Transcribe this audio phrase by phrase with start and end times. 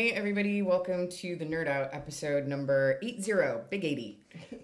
[0.00, 3.34] Hey, everybody, welcome to the Nerd Out episode number 80,
[3.68, 4.18] Big 80.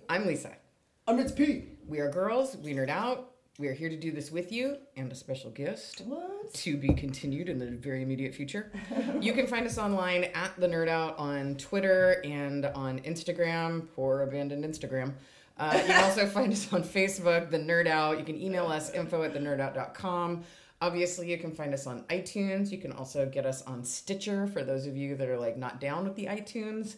[0.09, 0.57] I'm Lisa.
[1.07, 1.77] I'm it's Pete.
[1.87, 3.33] We are girls, we nerd out.
[3.59, 6.55] We are here to do this with you and a special guest What?
[6.55, 8.73] to be continued in the very immediate future.
[9.21, 14.23] you can find us online at the Nerd Out on Twitter and on Instagram, poor
[14.23, 15.13] abandoned Instagram.
[15.59, 18.19] Uh, you can also find us on Facebook, The Nerd Out.
[18.19, 20.45] You can email us info at thenerdout.com.
[20.81, 22.71] Obviously, you can find us on iTunes.
[22.71, 25.81] You can also get us on Stitcher for those of you that are like not
[25.81, 26.97] down with the iTunes.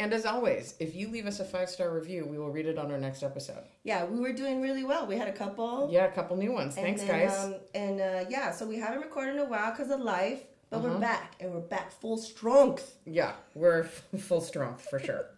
[0.00, 2.78] And as always, if you leave us a five star review, we will read it
[2.78, 3.62] on our next episode.
[3.84, 5.06] Yeah, we were doing really well.
[5.06, 5.88] We had a couple.
[5.92, 6.76] Yeah, a couple new ones.
[6.76, 7.44] And Thanks, then, guys.
[7.44, 10.78] Um, and uh, yeah, so we haven't recorded in a while because of life, but
[10.78, 10.88] Uh-huh.
[10.88, 12.96] we're back and we're back full strength.
[13.04, 15.26] yeah, we're f- full strength for sure.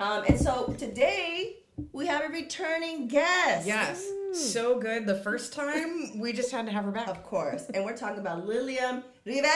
[0.00, 1.58] Um, and so today
[1.92, 3.64] we have a returning guest.
[3.64, 5.06] Yes, so good.
[5.06, 7.08] The first time we just had to have her back.
[7.08, 7.64] Of course.
[7.72, 9.50] And we're talking about Lilliam Rivera.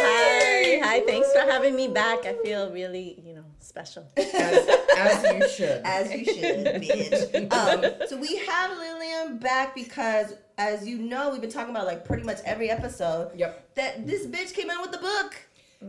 [0.00, 1.00] Hi, hi.
[1.06, 2.24] Thanks for having me back.
[2.26, 4.06] I feel really, you know, special.
[4.16, 5.80] As, as you should.
[5.84, 7.52] As you should, bitch.
[7.52, 12.04] Um, so we have Lilliam back because, as you know, we've been talking about like
[12.04, 13.74] pretty much every episode Yep.
[13.76, 15.36] that this bitch came out with the book.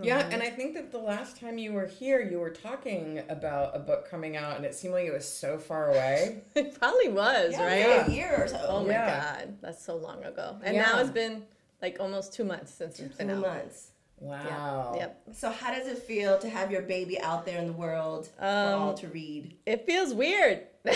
[0.03, 3.75] Yeah, and I think that the last time you were here, you were talking about
[3.75, 6.43] a book coming out, and it seemed like it was so far away.
[6.55, 7.97] It probably was, Yeah, right?
[7.97, 8.63] like a year or so.
[8.67, 9.19] Oh my Yeah.
[9.19, 10.57] god, that's so long ago.
[10.63, 10.83] And Yeah.
[10.83, 11.43] now it's been
[11.81, 13.41] like almost two months since it's Two been out.
[13.41, 13.91] months.
[14.19, 14.93] Wow.
[14.97, 15.21] Yep.
[15.33, 18.45] So how does it feel to have your baby out there in the world for
[18.45, 19.55] Um, all to read?
[19.65, 20.67] It feels weird.
[20.85, 20.93] no,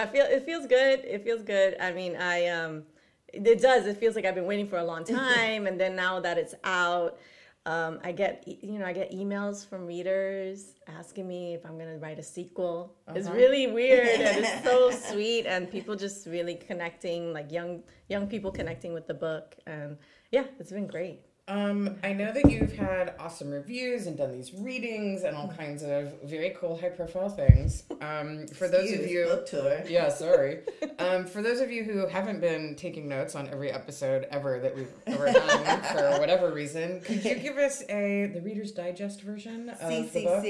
[0.00, 1.00] I feel it feels good.
[1.04, 1.76] It feels good.
[1.80, 2.84] I mean, I um,
[3.34, 3.86] it does.
[3.86, 6.54] It feels like I've been waiting for a long time, and then now that it's
[6.64, 7.18] out,
[7.66, 11.98] um, I get you know I get emails from readers asking me if I'm gonna
[11.98, 12.94] write a sequel.
[13.14, 18.26] It's really weird and it's so sweet, and people just really connecting, like young young
[18.26, 19.96] people connecting with the book, and
[20.30, 21.20] yeah, it's been great.
[21.46, 25.82] Um, I know that you've had awesome reviews and done these readings and all kinds
[25.82, 27.82] of very cool, high profile things.
[28.00, 29.24] Um, for those of you.
[29.26, 29.82] book tour.
[29.86, 30.60] Yeah, sorry.
[30.98, 34.74] Um, for those of you who haven't been taking notes on every episode ever that
[34.74, 39.68] we've ever done for whatever reason, could you give us a the Reader's Digest version
[39.68, 40.42] of the book,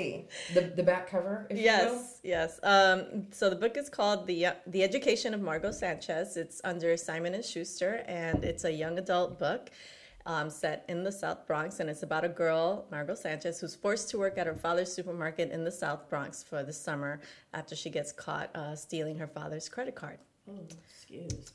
[0.55, 1.71] the the back cover, if you will?
[1.71, 2.61] Yes, yes.
[2.63, 6.37] Um, so the book is called the the Education of Margot Sanchez.
[6.37, 9.71] It's under Simon and Schuster, and it's a young adult book
[10.27, 14.09] um, set in the South Bronx, and it's about a girl, Margot Sanchez, who's forced
[14.11, 17.21] to work at her father's supermarket in the South Bronx for the summer
[17.53, 20.19] after she gets caught uh, stealing her father's credit card.
[20.51, 20.59] Oh,
[20.89, 21.53] excuse.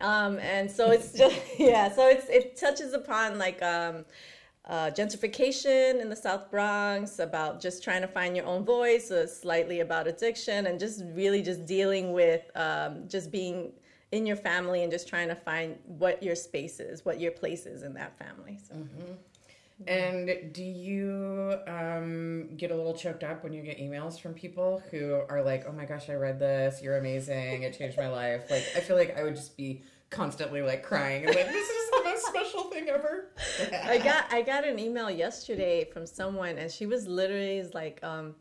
[0.00, 4.04] Um, and so it's just yeah, so it's it touches upon like um,
[4.66, 9.26] uh, gentrification in the South Bronx, about just trying to find your own voice, uh,
[9.26, 13.72] slightly about addiction, and just really just dealing with um, just being
[14.12, 17.66] in your family and just trying to find what your space is, what your place
[17.66, 18.58] is in that family.
[18.68, 18.74] So.
[19.86, 24.82] And do you um, get a little choked up when you get emails from people
[24.90, 26.80] who are like, "Oh my gosh, I read this.
[26.82, 27.62] You're amazing.
[27.62, 31.26] It changed my life." Like, I feel like I would just be constantly like crying
[31.26, 33.32] and like, "This is the most special thing ever."
[33.84, 38.34] I got I got an email yesterday from someone, and she was literally like, um,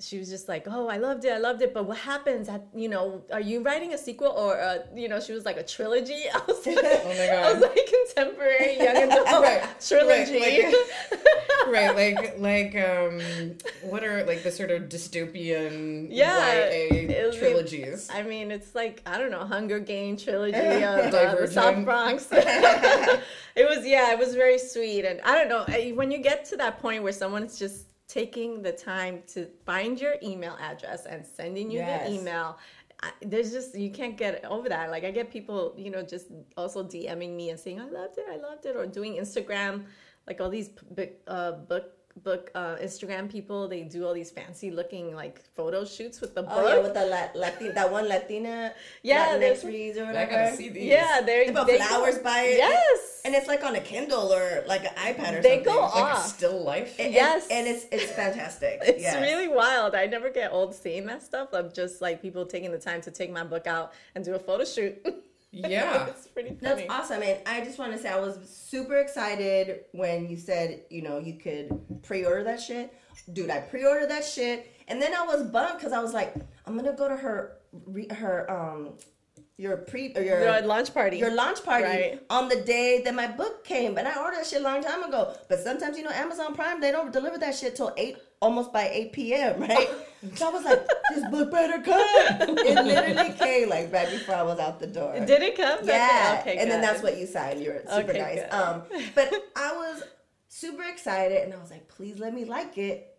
[0.00, 2.48] she was just like, "Oh, I loved it, I loved it, but what happens?
[2.48, 5.56] At, you know, are you writing a sequel or uh, you know?" She was like
[5.56, 6.24] a trilogy.
[6.34, 7.44] I was like, Oh my god!
[7.46, 10.38] I was like contemporary young adult Right, trilogy.
[10.40, 10.74] right,
[11.68, 13.20] right like like um
[13.82, 19.18] what are like the sort of dystopian Yeah, YA trilogies I mean, it's like I
[19.18, 21.52] don't know, Hunger Game trilogy of uh, the Divergent.
[21.52, 22.28] South Bronx.
[22.32, 25.64] it was yeah, it was very sweet, and I don't know
[25.94, 30.14] when you get to that point where someone's just taking the time to find your
[30.22, 32.08] email address and sending you Yes.
[32.08, 32.58] the email.
[33.02, 34.90] I, there's just you can't get over that.
[34.90, 38.24] Like I get people, you know, just also DMing me and saying I loved it,
[38.30, 39.84] I loved it, or doing Instagram,
[40.26, 40.70] like all these
[41.28, 41.92] uh, book
[42.22, 43.68] book uh, Instagram people.
[43.68, 46.52] They do all these fancy looking like photo shoots with the book.
[46.54, 48.72] Oh yeah, with the La- Latin, that one Latina,
[49.02, 50.30] Yeah, Latinx there's- reads or I whatever.
[50.30, 52.58] gotta see these Yeah, they're They put they flowers go, by it.
[52.58, 55.64] Yes, and it's like on a Kindle or like an iPad or They something.
[55.64, 56.26] go like a off.
[56.26, 57.48] still life And- Yes.
[57.50, 58.80] and, it's it's fantastic.
[58.86, 59.20] it's Yes.
[59.20, 59.94] really wild.
[59.94, 63.10] I never get old seeing that stuff of just like people taking the time to
[63.10, 64.96] take my book out and do a photo shoot.
[65.68, 69.80] yeah it's pretty That's awesome, and I just want to say I was super excited
[69.92, 71.68] when you said you know you could
[72.02, 72.92] pre-order that shit,
[73.32, 73.50] dude.
[73.50, 76.34] I pre-ordered that shit, and then I was bummed because I was like,
[76.66, 78.94] I'm gonna go to her re- her um
[79.58, 81.16] your pre or your Your launch party.
[81.16, 82.22] your launch party Right.
[82.28, 85.02] on the day that my book came, and I ordered that shit a long time
[85.02, 85.34] ago.
[85.48, 88.88] But sometimes you know Amazon Prime they don't deliver that shit till eight, almost by
[88.92, 89.60] eight p.m.
[89.68, 89.88] Right?
[90.34, 92.56] So I was like, this book better come.
[92.58, 95.12] It literally came like right before I was out the door.
[95.18, 95.78] Did it come?
[95.84, 96.56] Yeah, Okay.
[96.58, 97.60] and then that's what you signed.
[97.60, 98.40] You're super Okay, nice.
[98.42, 98.52] good.
[98.52, 98.82] Um,
[99.14, 100.02] but I was
[100.48, 103.12] super excited, and I was like, please let me like it.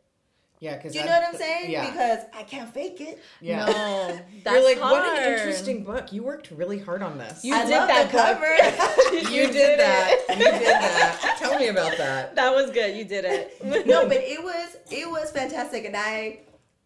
[0.59, 1.69] Yeah, because Do you know what I'm saying?
[1.69, 1.85] Yeah.
[1.91, 3.19] Because I can't fake it.
[3.41, 3.63] yeah.
[3.63, 5.03] No, that's You're like, hard.
[5.05, 6.11] what an interesting book.
[6.11, 7.45] You worked really hard on this.
[7.45, 9.21] You I did love that the book.
[9.21, 9.27] cover.
[9.31, 10.15] You did that.
[10.29, 11.35] You did that.
[11.37, 12.33] Tell me about that.
[12.35, 12.95] That was good.
[12.97, 13.63] You did it.
[13.85, 16.39] no, but it was it was fantastic, and I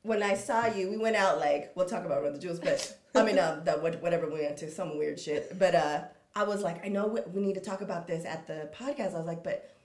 [0.04, 2.98] when I saw you, we went out like we'll talk about Run the Jewels, but
[3.16, 5.58] I mean um, the whatever we went to some weird shit.
[5.60, 6.02] But uh,
[6.36, 9.14] I was like, I know we, we need to talk about this at the podcast.
[9.14, 9.76] I was like, but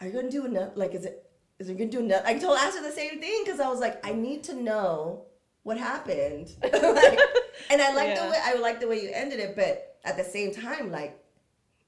[0.00, 0.72] are you gonna do enough?
[0.74, 1.28] Like, is it
[1.58, 2.22] is it gonna do enough?
[2.24, 5.24] I told Asher the same thing because I was like, I need to know
[5.62, 6.50] what happened.
[6.62, 7.18] like,
[7.70, 10.24] and I like the way I like the way you ended it, but at the
[10.24, 11.18] same time, like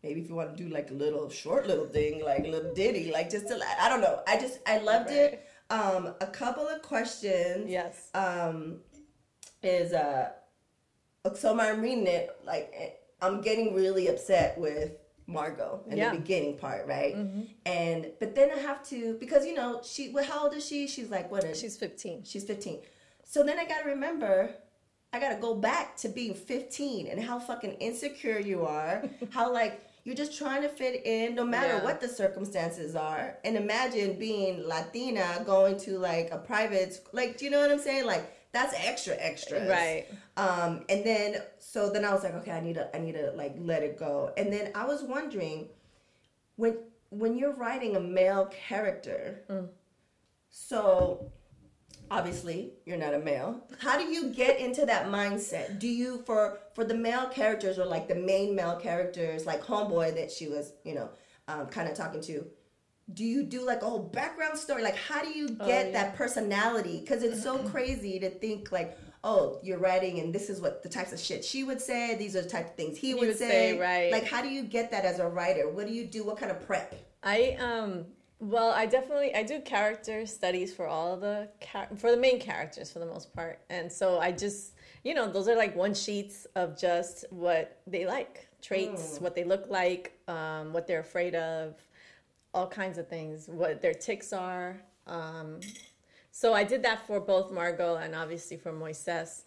[0.03, 2.75] maybe if you want to do like a little short little thing, like a little
[2.75, 4.21] ditty, like just to I don't know.
[4.27, 5.48] I just I loved it.
[5.71, 7.69] Um, a couple of questions.
[7.71, 8.09] yes.
[8.15, 8.77] Um,
[9.63, 10.31] is uh,
[11.35, 14.93] so I'm reading it like eh, I'm getting really upset with
[15.27, 16.11] Margot in Yeah.
[16.13, 17.15] the beginning part, right?
[17.67, 20.87] And but then I have to because you know she well, how old is she?
[20.87, 22.23] She's like what is She's 15.
[22.25, 22.79] She's 15.
[23.25, 24.51] So then I got to remember,
[25.13, 29.03] I got to go back to being 15 and how fucking insecure you are.
[29.31, 31.85] how, like, you're just trying to fit in no matter Yeah.
[31.85, 33.37] what the circumstances are.
[33.45, 37.71] And imagine being Latina going to, like, a private, sc- like, do you know what
[37.71, 38.07] I'm saying?
[38.07, 39.69] Like, that's extra, extra.
[39.69, 40.07] Right.
[40.39, 43.33] Um, and then, so then I was like, okay, I need to, I need to,
[43.33, 44.33] like, let it go.
[44.39, 45.69] And then I was wondering,
[46.57, 46.79] when,
[47.11, 49.45] when you're writing a male character,
[50.49, 51.31] so
[52.11, 53.63] obviously you're not a male.
[53.79, 55.79] How do you get into that mindset?
[55.79, 60.15] Do you for for the male characters or like the main male characters like homeboy
[60.17, 61.11] that she was you know
[61.49, 62.47] um, kind of talking to
[63.15, 64.83] do you do like a whole background story?
[64.83, 65.93] Like how do you get yeah.
[65.93, 67.01] that personality?
[67.01, 70.89] Because it's so crazy to think like oh you're writing and this is what the
[70.89, 73.37] types of shit she would say these are the type of things he, would, would
[73.37, 73.73] say.
[73.73, 74.13] say, right.
[74.13, 75.69] like how do you get that as a writer?
[75.71, 76.25] What do you do?
[76.25, 76.95] What kind of prep?
[77.23, 78.07] I um
[78.41, 82.91] well, I definitely I do character studies for all the char- for the main characters
[82.91, 86.47] for the most part, and so I just you know those are like one sheets
[86.55, 91.75] of just what they like, traits, what they look like, um, what they're afraid of,
[92.55, 94.81] all kinds of things, what their ticks are.
[95.07, 95.61] Um,
[96.31, 99.43] so I did that for both Margot and obviously for Moises.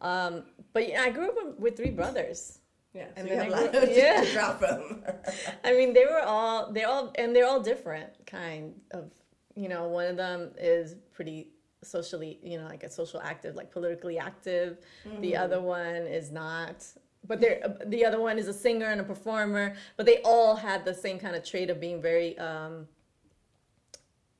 [0.00, 2.58] Um, but yeah, I grew up with three brothers.
[2.94, 4.20] Yeah and so mean, you have a I lot grew- of yeah.
[4.20, 5.02] to draw from
[5.64, 9.10] I mean, they were all they're all and they're all different kind of.
[9.56, 11.50] You know, one of them is pretty
[11.84, 14.78] socially, you know, like a social active, like politically active.
[15.04, 15.42] The mm-hmm.
[15.42, 16.84] other one is not.
[17.26, 19.76] But they're uh, the other one is a singer and a performer.
[19.96, 22.36] But they all had the same kind of trait of being very.
[22.38, 22.88] um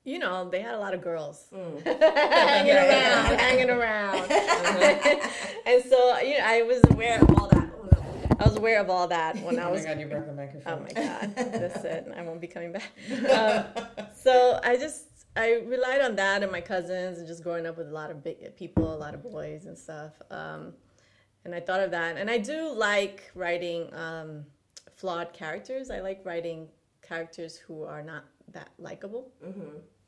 [0.06, 1.82] you know, they had a lot of girls mm.
[1.84, 5.28] hanging around, hanging around, uh-huh.
[5.64, 7.63] and so you know, I was aware of all that.
[8.38, 8.44] No.
[8.44, 9.84] I was aware of all that when I was.
[9.84, 10.72] Oh my god, you broke the microphone.
[10.72, 12.06] Oh my god, that's it.
[12.16, 12.90] I won't be coming back.
[13.30, 13.84] Um,
[14.14, 17.88] so I just I relied on that and my cousins and just growing up with
[17.88, 20.12] a lot of big people, a lot of boys and stuff.
[20.30, 20.72] Um,
[21.44, 24.44] and I thought of that, and I do like writing um,
[24.96, 25.90] flawed characters.
[25.90, 26.68] I like writing
[27.02, 29.30] characters who are not that likable.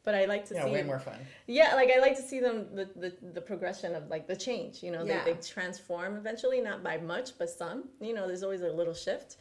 [0.06, 1.18] But I like to yeah, see way more fun.
[1.48, 4.82] yeah, like I like to see them the, the, the progression of like the change.
[4.82, 5.24] You know, Yeah.
[5.24, 7.88] they, they transform eventually, not by much, but some.
[8.00, 9.36] You know, there's always a little shift.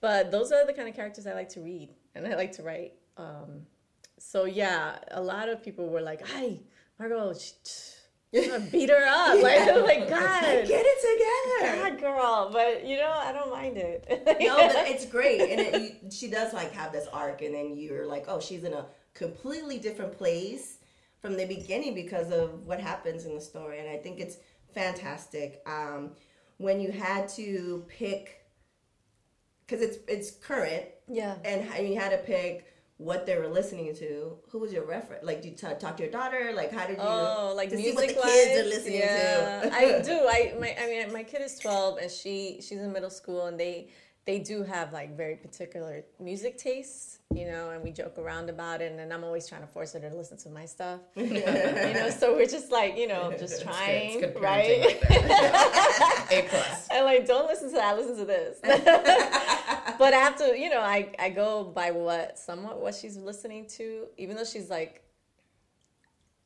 [0.00, 2.62] But those are the kind of characters I like to read and I like to
[2.62, 2.92] write.
[3.16, 3.66] Um,
[4.18, 6.60] so yeah, a lot of people were like, "Hi,
[7.00, 12.00] Margot, sh- sh- gonna beat her up." Like, I'm like, God, get it together God,
[12.00, 12.50] girl.
[12.52, 14.06] But you know, I don't mind it.
[14.40, 17.76] no, but it's great, and it, you, she does like have this arc, and then
[17.76, 20.78] you're like, oh, she's in a completely different place
[21.20, 24.36] from the beginning because of what happens in the story, and I think it's
[24.74, 25.62] fantastic.
[25.66, 26.10] Um,
[26.58, 28.44] when you had to pick,
[29.66, 31.36] because it's it's current, yeah.
[31.44, 34.36] and you had to pick what they were listening to.
[34.50, 35.24] Who was your reference?
[35.24, 36.52] Like, do you t- talk to your daughter?
[36.54, 37.02] Like, how did you?
[37.02, 39.60] Oh, like to see what the kids are listening yeah.
[39.62, 39.74] to.
[39.74, 40.12] I do.
[40.28, 43.58] I my I mean my kid is twelve and she she's in middle school and
[43.58, 43.88] they
[44.26, 48.80] they do have like very particular music tastes, you know, and we joke around about
[48.80, 51.00] it and I'm always trying to force her to listen to my stuff.
[51.14, 53.64] you know, so we're just like, you know, just good.
[53.72, 55.02] trying, It's good right?
[55.10, 56.30] right.
[56.32, 56.88] A plus.
[56.90, 58.58] and like don't listen to that listen to this
[59.98, 63.66] but i have to you know I, I go by what somewhat what she's listening
[63.76, 65.02] to even though she's like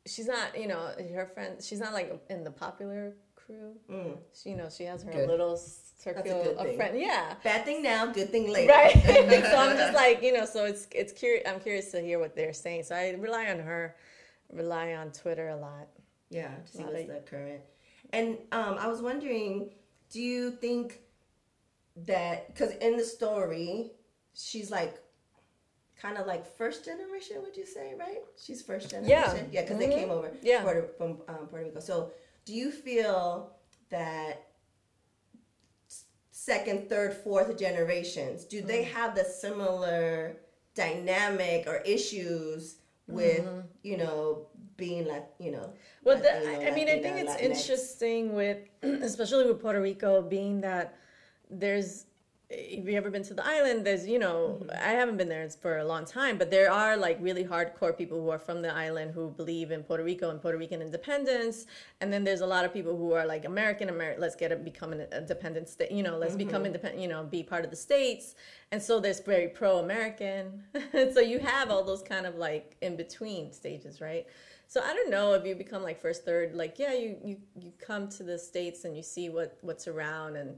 [0.04, 3.14] she's not you know her friend she's not like in the popular
[3.48, 3.72] crew.
[3.90, 4.16] Mm.
[4.34, 5.28] She, you know, she has her Good.
[5.28, 6.96] little circle of friends.
[6.98, 7.34] Yeah.
[7.42, 8.72] Bad thing now, good thing later.
[8.72, 8.92] Right.
[9.50, 11.44] so I'm just like, you know, so it's it's curious.
[11.48, 12.84] I'm curious to hear what they're saying.
[12.84, 13.96] So I rely on her,
[14.52, 15.88] rely on Twitter a lot.
[16.30, 17.62] Yeah, to see what's the current.
[18.12, 19.70] And um, I was wondering,
[20.10, 21.00] do you think
[22.06, 23.92] that because in the story,
[24.34, 24.98] she's like
[26.00, 27.38] kind of like first generation?
[27.42, 28.22] Would you say right?
[28.36, 29.48] She's first generation.
[29.50, 29.60] Yeah.
[29.60, 29.94] yeah, because they Mhm.
[29.94, 30.62] came over Yeah.
[30.62, 31.80] Puerto, from um, Puerto Rico.
[31.80, 32.12] So,
[32.48, 33.52] do you feel
[33.90, 34.46] that
[36.30, 38.92] second, third, fourth generations do they Mm.
[38.98, 40.38] have the similar
[40.74, 42.76] dynamic or issues
[43.06, 43.44] with
[43.82, 44.46] you know
[44.78, 46.04] being like you know Mm-hmm.
[46.04, 47.50] Well, the, Latino, I mean, I think it's Latinx?
[47.50, 50.96] interesting with, especially with Puerto Rico, being that
[51.50, 52.06] there's.
[52.50, 54.70] If you ever been to the island, there's you know mm-hmm.
[54.70, 58.18] I haven't been there for a long time, but there are like really hardcore people
[58.18, 61.66] who are from the island who believe in Puerto Rico and Puerto Rican independence,
[62.00, 64.22] and then there's a lot of people who are like American American.
[64.22, 66.16] Let's get a become an independent state, you know.
[66.16, 66.66] Let's become mm-hmm.
[66.66, 68.34] independent, you know, be part of the states,
[68.72, 70.64] and so there's very pro American.
[71.12, 74.26] so you have all those kind of like in between stages, right?
[74.68, 77.72] So I don't know if you become like first, third, like yeah, you you you
[77.78, 80.56] come to the states and you see what what's around, and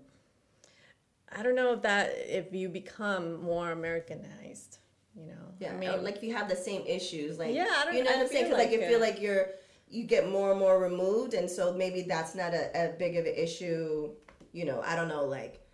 [1.37, 4.79] I don't know if that if you become more Americanized,
[5.15, 5.55] you know.
[5.61, 7.97] yeah I mean, or, like if you have the same issues like Yeah, I don't-
[7.97, 8.45] you know I what i'm saying?
[8.47, 9.47] Because like, like you feel like you're
[9.89, 13.27] you get more and more removed and so maybe that's not a, a big of
[13.27, 14.11] an issue
[14.53, 15.67] you know i don't know like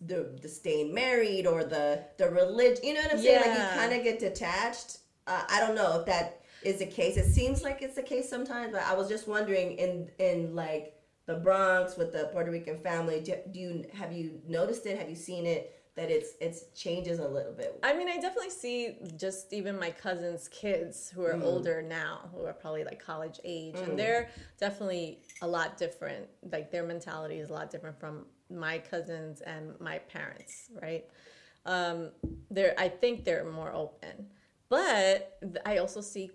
[0.00, 3.40] the the staying married or the the religion you know what i'm saying?
[3.40, 4.98] Like you kind of get detached.
[5.26, 7.16] Uh, i don't know if that is the case.
[7.16, 10.94] It seems like it's the case sometimes but i was just wondering in in like
[11.30, 15.08] the bronx with the puerto rican family do, do you have you noticed it have
[15.08, 15.62] you seen it
[15.96, 19.90] that it's it's changes a little bit I mean, I definitely see just even my
[19.90, 21.44] cousins' kids who are Mm.
[21.50, 26.28] older now, who are probably like college age, and they're definitely a lot different.
[26.54, 31.04] Like their mentality is a lot different from my cousins and my parents, right?
[31.66, 32.10] Um,
[32.50, 34.26] they're, I think they're more open,
[34.68, 36.30] but I also see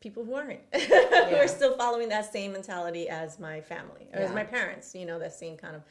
[0.00, 4.32] people who aren't, who are still following that same mentality as my family or as
[4.32, 4.94] my parents.
[4.94, 5.82] You know, that same kind of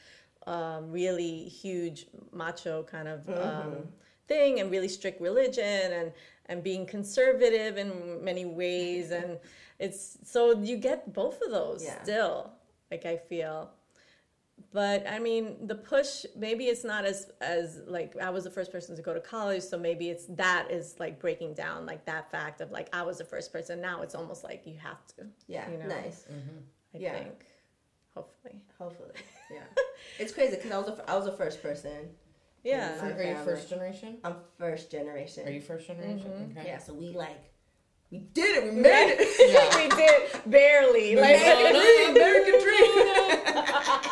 [0.47, 3.87] um, really huge macho kind of um,
[4.27, 6.11] thing and really strict religion and
[6.47, 9.11] and being conservative in many ways.
[9.11, 9.39] And
[9.79, 12.01] it's so you get both of those Yeah.
[12.03, 12.51] still
[12.91, 13.71] like I feel
[14.71, 18.71] but I mean the push maybe it's not as as like I was the first
[18.71, 22.31] person to go to college so maybe it's that is like breaking down like that
[22.31, 25.27] fact of like I was the first person now it's almost like you have to
[25.47, 25.87] yeah you know?
[25.87, 26.57] nice mm-hmm.
[26.93, 27.13] I Yeah.
[27.13, 27.45] think
[28.15, 29.09] hopefully Hopefully,
[29.51, 29.59] yeah.
[30.19, 32.09] it's crazy because I was a, I was the first person.
[32.63, 34.17] yeah My Are you first generation?
[34.23, 35.47] I'm first generation.
[35.47, 36.29] Are you first generation?
[36.31, 36.57] Mm-hmm.
[36.57, 36.67] Okay.
[36.67, 37.51] Yeah, so we like
[38.11, 38.63] we did it.
[38.65, 39.51] We made it.
[39.51, 39.77] Yeah.
[39.81, 41.35] we did barely like
[42.15, 42.91] American dream.
[42.97, 44.04] exactly like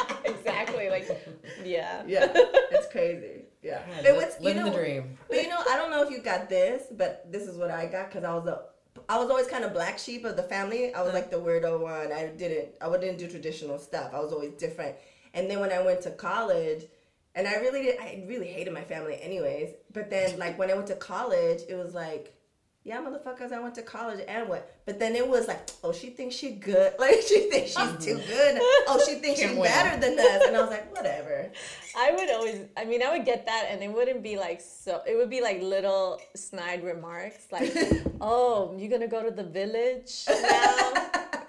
[1.66, 2.32] yeah yeah,
[2.72, 3.46] it's crazy.
[3.62, 5.18] Yeah, It was- you living know, the dream.
[5.30, 7.86] But you know, I don't know if you got this, but this is what I
[7.86, 8.62] got because I was a,
[9.08, 10.94] I was always kind of black sheep of the family.
[10.94, 11.16] I was mm-hmm.
[11.16, 12.12] like the weirdo one.
[12.12, 14.14] I didn't, I didn't do traditional stuff.
[14.14, 14.96] I was always different.
[15.34, 16.84] And then when I went to college,
[17.36, 19.70] and I really did, I really hated my family anyways.
[19.94, 22.33] But then like when I went to college, it was like.
[22.86, 24.70] Yeah, motherfuckers, I went to college and what?
[24.86, 26.94] But then it was like, oh, she thinks she good.
[27.00, 28.58] Like, she thinks she's too good.
[28.90, 29.72] Oh, she thinks Can't she's win.
[29.72, 30.44] better than us.
[30.48, 31.50] And I was like, whatever.
[31.98, 35.02] I would always, I mean, I would get that, and it wouldn't be like so.
[35.08, 37.72] It would be like little snide remarks, like,
[38.20, 40.94] "Oh, you're gonna go to the village now?"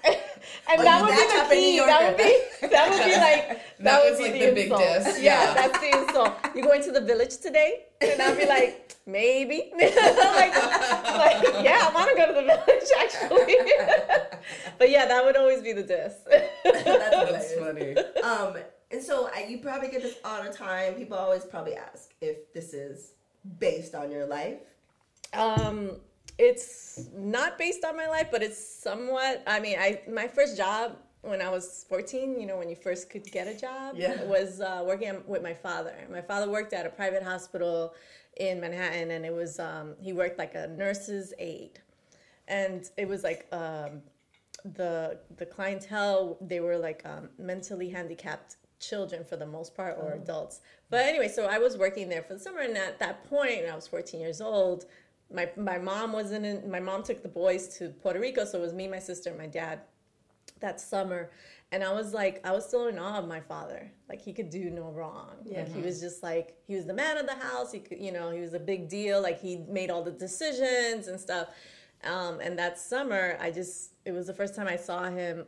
[0.05, 1.79] and Oh, that you would that be type of the key.
[1.79, 4.53] That would be that would be like that, That would was be like the, the
[4.53, 4.81] big insult.
[5.05, 5.55] diss, Yeah, yeah.
[5.55, 6.33] that's the insult.
[6.55, 7.85] You're going to the village today?
[8.03, 9.73] And I'd be like, maybe.
[9.77, 13.57] like, like, yeah, I want to go to the village actually.
[14.79, 16.15] but yeah, that would always be the diss.
[16.29, 17.97] That's That's funny.
[18.23, 18.57] Um,
[18.91, 20.95] and so I, you probably get this all the time.
[20.95, 23.13] People always probably ask if this is
[23.59, 24.59] based on your life.
[25.33, 25.97] Um,
[26.39, 29.43] it's not based on my life, but it's somewhat.
[29.47, 33.11] I mean, I my first job when I was 14, you know, when you first
[33.11, 34.23] could get a job, Yeah.
[34.25, 35.95] was uh, working with my father.
[36.11, 37.95] My father worked at a private hospital
[38.37, 41.81] in Manhattan, and it was um, he worked like a nurse's aide,
[42.49, 44.03] and it was like um,
[44.65, 50.13] the the clientele they were like um, mentally handicapped children for the most part or
[50.13, 53.65] adults but anyway so i was working there for the summer and at that point
[53.71, 54.85] i was 14 years old
[55.33, 58.61] my my mom wasn't in my mom took the boys to puerto rico so it
[58.61, 59.81] was me my sister and my dad
[60.65, 61.31] that summer
[61.73, 63.91] and i was like i was still in awe of my father.
[64.09, 65.33] Like he could do no wrong.
[65.45, 67.73] Like he was just like he was the man of the house.
[67.73, 69.23] He could you know he was a big deal.
[69.29, 71.49] Like he made all the decisions and stuff.
[72.05, 75.47] Um, and that summer i just it was the first time i saw him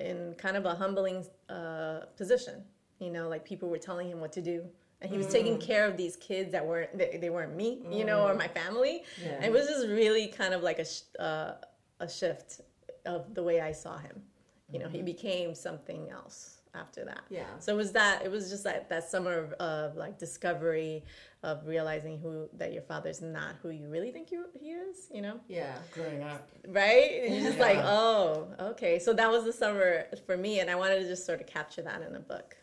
[0.00, 2.62] in kind of a humbling uh, position.
[3.00, 4.64] You know, like people were telling him what to do,
[5.00, 8.04] and he was taking care of these kids that weren't they, they weren't me, you
[8.04, 9.02] know, or my family.
[9.22, 9.32] Yeah.
[9.36, 11.52] And it was just really kind of like a sh- uh,
[12.00, 12.60] a shift
[13.04, 14.22] of the way I saw him.
[14.70, 15.06] You know, he mm-hmm.
[15.06, 17.22] became something else after that.
[17.30, 17.44] Yeah.
[17.58, 18.24] So it was that.
[18.24, 21.04] It was just that that summer of, of like discovery
[21.42, 25.08] of realizing who that your father's not who you really think you, he is.
[25.12, 25.76] You know, Yeah.
[25.92, 26.48] Growing up.
[26.68, 27.22] right?
[27.24, 28.98] And you're just like, oh, okay.
[28.98, 31.82] So that was the summer for me, and I wanted to just sort of capture
[31.82, 32.56] that in a book.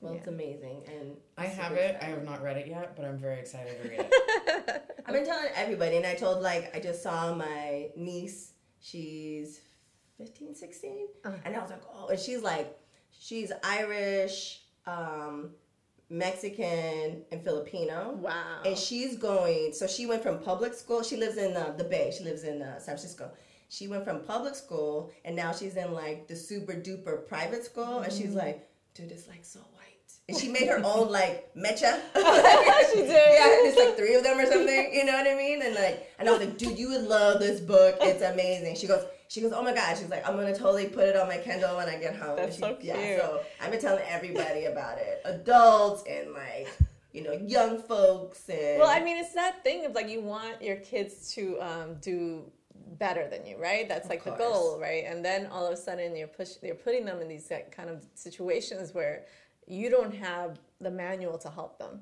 [0.00, 1.98] Well, it's amazing, and I have super it.
[2.02, 4.94] I have not read it yet, but I'm very excited to read it.
[5.06, 8.52] I've been telling everybody, and I told like I just saw my niece.
[8.80, 9.62] She's
[10.18, 11.36] 15, 16, Uh-huh.
[11.44, 12.76] and I was like, oh, and she's like,
[13.10, 15.50] she's Irish, um,
[16.10, 18.16] Mexican, and Filipino.
[18.20, 18.62] Wow.
[18.64, 19.72] And she's going.
[19.72, 21.02] So she went from public school.
[21.02, 22.12] She lives in uh, the Bay.
[22.16, 23.30] She lives in uh, San Francisco.
[23.70, 28.00] She went from public school, and now she's in like the super duper private school.
[28.00, 29.80] And she's like, dude, it's like so white.
[30.28, 31.98] And she made her own like mecha.
[32.92, 33.08] she did.
[33.08, 34.90] Yeah, it's like three of them or something.
[34.94, 35.62] You know what I mean?
[35.62, 37.96] And like, and I was like, dude, you would love this book.
[38.02, 38.76] It's amazing.
[38.76, 39.96] She goes, she goes, oh my god.
[39.98, 42.36] She's like, I'm gonna totally put it on my Kindle when I get home.
[42.36, 43.20] That's She- so Yeah, cute.
[43.20, 46.68] so I've been telling everybody about it, adults and like,
[47.12, 48.80] you know, young folks and.
[48.80, 52.50] Well, I mean, it's that thing of like you want your kids to um, do
[52.98, 53.88] better than you, right?
[53.88, 55.04] That's like the goal, right?
[55.06, 57.88] And then all of a sudden you're push, you're putting them in these like, kind
[57.90, 59.24] of situations where
[59.66, 62.00] you don't have the manual to help them.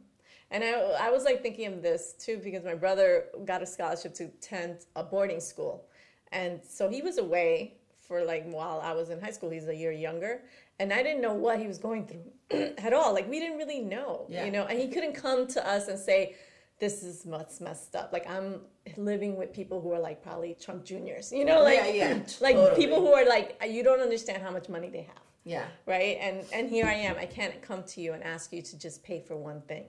[0.50, 0.72] And I,
[1.06, 4.80] I was like thinking of this too because my brother got a scholarship to attend
[4.96, 5.86] a boarding school,
[6.32, 7.74] and so he was away
[8.06, 9.50] for like while I was in high school.
[9.50, 10.42] He's a year younger,
[10.78, 13.12] and I didn't know what he was going through at all.
[13.14, 14.44] Like we didn't really know, Yeah.
[14.44, 14.64] you know.
[14.66, 16.36] And he couldn't come to us and say,
[16.78, 18.60] "This is what's messed up." Like I'm
[18.96, 22.56] living with people who are like probably Trump juniors, you know, like Yeah, yeah, like
[22.56, 22.76] totally.
[22.76, 25.66] people who are like you don't understand how much money they have yeah.
[25.86, 26.18] right?
[26.20, 27.16] And and here I am.
[27.16, 29.84] I can't come to you and ask you to just pay for one thing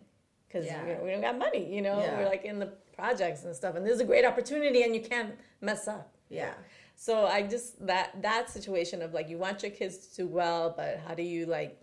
[0.47, 0.85] because Yeah.
[0.85, 1.73] you know, we don't got money.
[1.75, 4.83] You know, we're like in the projects and stuff, and this is a great opportunity,
[4.83, 6.12] and you can't mess up.
[6.33, 6.53] Yeah.
[6.95, 10.73] So I just that that situation of like you want your kids to do well,
[10.75, 11.79] but how do you like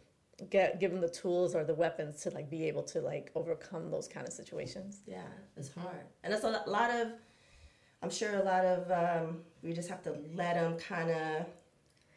[0.50, 3.90] get give them the tools or the weapons to like be able to like overcome
[3.90, 5.00] those kind of situations?
[5.06, 5.22] Yeah,
[5.56, 7.08] it's hard, and it's a lot of.
[8.02, 11.44] I'm sure a lot of um, we just have to let them kind of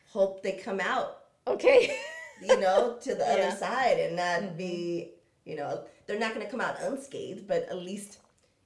[0.07, 1.97] hope they come out, Okay.
[2.41, 3.47] you know, to the Yeah.
[3.47, 5.11] other side and not be,
[5.43, 8.19] you know, they're not going to come out unscathed, but at least,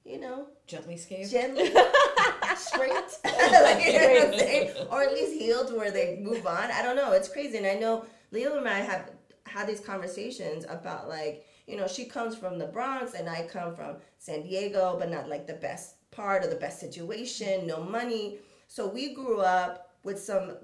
[0.04, 1.30] you know, Gently scathed.
[1.32, 1.64] gently
[2.58, 2.92] straight,
[3.24, 4.70] like, you know what I'm saying?
[4.90, 6.70] or at least healed where they move on.
[6.70, 7.12] I don't know.
[7.12, 9.10] It's crazy, and I know Leo and I have
[9.46, 13.74] had these conversations about like you know she comes from the Bronx and I come
[13.74, 18.38] from San Diego, but not like the best part or the best situation, no money.
[18.66, 20.56] So we grew up with some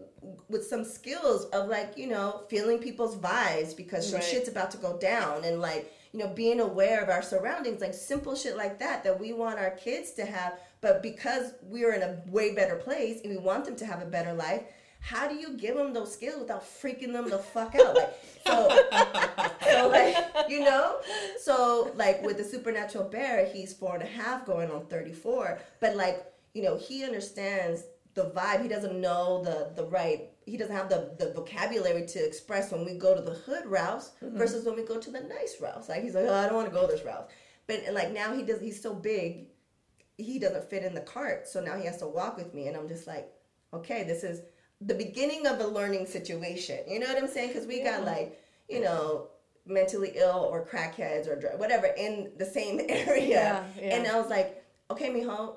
[0.49, 4.25] with some skills of like you know feeling people's vibes because some Right.
[4.29, 7.93] shit's about to go down and like you know being aware of our surroundings like
[7.95, 12.03] simple shit like that that we want our kids to have but because we're in
[12.03, 14.63] a way better place and we want them to have a better life
[15.05, 17.95] how do you give them those skills without freaking them the fuck out?
[17.95, 18.15] Like
[18.47, 18.69] so
[19.71, 20.17] so like
[20.49, 20.97] you know?
[21.39, 25.95] So like with the supernatural bear he's four and a half going on 34 but
[25.97, 28.63] like you know he understands the vibe.
[28.63, 32.85] He doesn't know the the right he doesn't have the the vocabulary to express when
[32.85, 34.39] we go to the hood routes mm-hmm.
[34.39, 35.91] versus when we go to the nice routes.
[35.91, 37.29] Like he's like oh, i don't want to go this route.
[37.67, 39.49] But and like now he does he's so big
[40.17, 42.77] he doesn't fit in the cart so now he has to walk with me and
[42.77, 43.29] i'm just like
[43.73, 44.43] okay this is
[44.81, 46.81] the beginning of a learning situation.
[46.89, 47.49] You know what i'm saying?
[47.49, 49.29] Because we got like you know
[49.67, 53.29] mentally ill or crackheads or whatever in the same area.
[53.29, 53.97] Yeah, yeah.
[53.97, 55.57] and i was like okay mijo.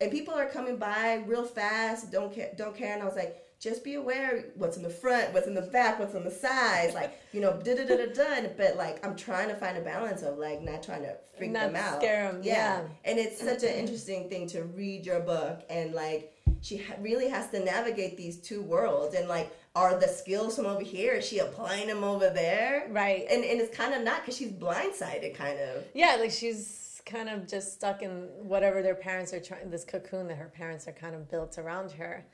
[0.00, 2.94] And people are coming by real fast don't care don't care.
[2.94, 5.98] And i was like just be aware what's in the front what's in the back
[5.98, 9.16] what's on the sides like you know da da da da da but like i'm
[9.16, 12.26] trying to find a balance of like not trying to freak Not them out scare
[12.28, 12.82] 'em, yeah.
[13.04, 17.28] and it's such an interesting thing to read your book and like she ha- really
[17.28, 21.26] has to navigate these two worlds and like are the skills from over here is
[21.26, 23.24] she applying them over there Right.
[23.30, 27.28] and, and it's kind of not because she's blindsided kind of Yeah, like she's kind
[27.28, 30.92] of just stuck in whatever their parents are trying, this cocoon that her parents are
[30.92, 32.24] kind of built around her.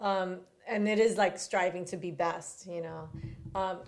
[0.00, 3.08] Um, and it is like striving to be best, you know.
[3.54, 3.78] Um,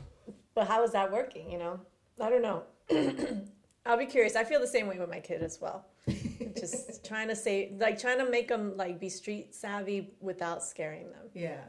[0.55, 1.81] but how is that working, you know?
[2.20, 2.62] I don't know.
[3.87, 4.37] I'll be curious.
[4.37, 5.87] I feel the same way with my kid as well.
[6.59, 11.07] just trying to say, like, trying to make them like be street savvy without scaring
[11.11, 11.31] them.
[11.35, 11.61] yeah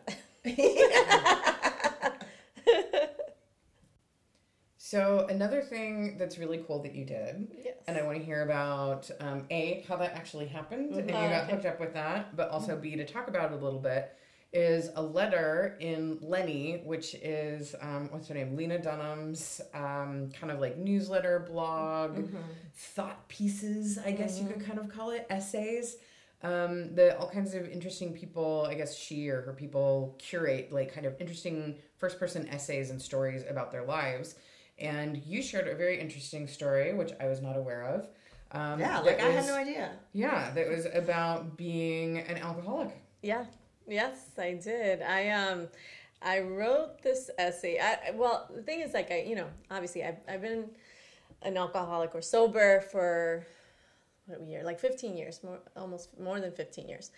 [4.77, 7.75] So another thing that's really cool that you did, Yes.
[7.87, 11.29] and I want to hear about um, a how that actually happened and you Oh,
[11.29, 14.13] got hooked up with that, but also b to talk about it a little bit,
[14.53, 20.51] is a letter in Lenny, which is um, what's her name, Lena Dunham's um, kind
[20.51, 22.37] of like newsletter blog, Mm-hmm.
[22.75, 25.97] thought pieces, I guess you could kind of call it essays.
[26.43, 30.93] Um, the all kinds of interesting people, I guess she or her people curate like
[30.93, 34.35] kind of interesting first person essays and stories about their lives.
[34.77, 38.07] And you shared a very interesting story, which I was not aware of.
[38.51, 39.91] Um, Yeah, like I had no idea.
[40.11, 42.89] Yeah, that was about being an alcoholic.
[43.21, 43.45] Yeah.
[43.87, 45.01] Yes, I did.
[45.01, 45.67] I um
[46.21, 47.79] I wrote this essay.
[47.79, 50.69] I well, the thing is like I, you know, obviously I've I've been
[51.41, 53.45] an alcoholic or sober for
[54.27, 54.63] what year?
[54.63, 57.11] Like 15 years, more almost more than 15 years.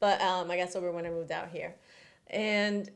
[0.00, 1.74] But um I got sober when I moved out here.
[2.28, 2.90] And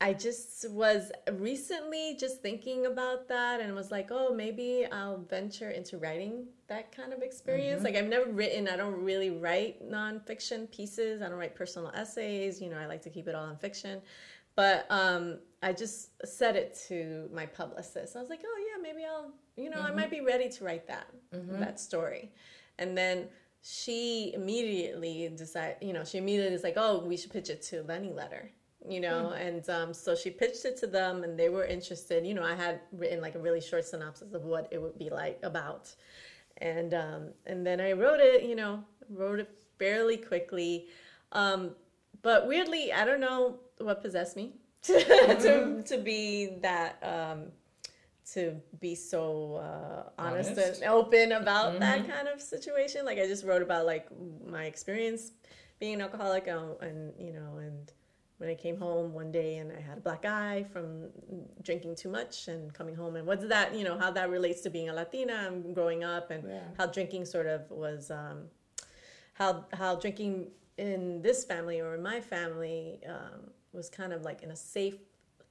[0.00, 5.70] I just was recently just thinking about that and was like, oh, maybe I'll venture
[5.70, 7.78] into writing that kind of experience.
[7.78, 7.84] Mm-hmm.
[7.84, 12.60] Like, I've never written, I don't really write nonfiction pieces, I don't write personal essays.
[12.60, 14.00] You know, I like to keep it all in fiction.
[14.54, 18.14] But um, I just said it to my publicist.
[18.14, 19.96] I was like, oh, yeah, maybe I'll, you know, I mm-hmm.
[19.96, 21.58] might be ready to write that, mm-hmm.
[21.58, 22.30] that story.
[22.78, 23.28] And then
[23.62, 27.82] she immediately decided, you know, she immediately was like, oh, we should pitch it to
[27.82, 28.52] Lenny Letter
[28.86, 32.26] you know and um, so she pitched it to them and they were interested.
[32.26, 35.10] You know i had written like a really short synopsis of what it would be
[35.10, 35.94] like about.
[36.58, 40.86] And um, and then i wrote it you know wrote it fairly quickly.
[41.32, 41.72] Um,
[42.22, 44.98] but weirdly i don't know what possessed me to,
[45.40, 47.46] to, to be that um,
[48.32, 50.82] to be so uh, honest, Honest.
[50.82, 53.04] and open about that kind of situation.
[53.04, 54.06] Like i just wrote about like
[54.46, 55.32] my experience
[55.80, 57.92] being an alcoholic uh, and you know and
[58.38, 61.08] when I came home one day and I had a black eye from
[61.62, 64.70] drinking too much and coming home and what's that you know how that relates to
[64.70, 66.60] being a Latina and growing up and Yeah.
[66.78, 68.44] how drinking sort of was um,
[69.34, 70.48] how how drinking
[70.78, 74.94] in this family or in my family um, was kind of like in a safe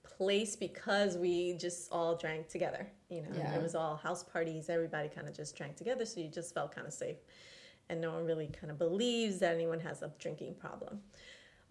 [0.03, 3.53] place because we just all drank together you know Yeah.
[3.55, 6.73] it was all house parties everybody kind of just drank together so you just felt
[6.73, 7.17] kind of safe
[7.89, 11.01] and no one really kind of believes that anyone has a drinking problem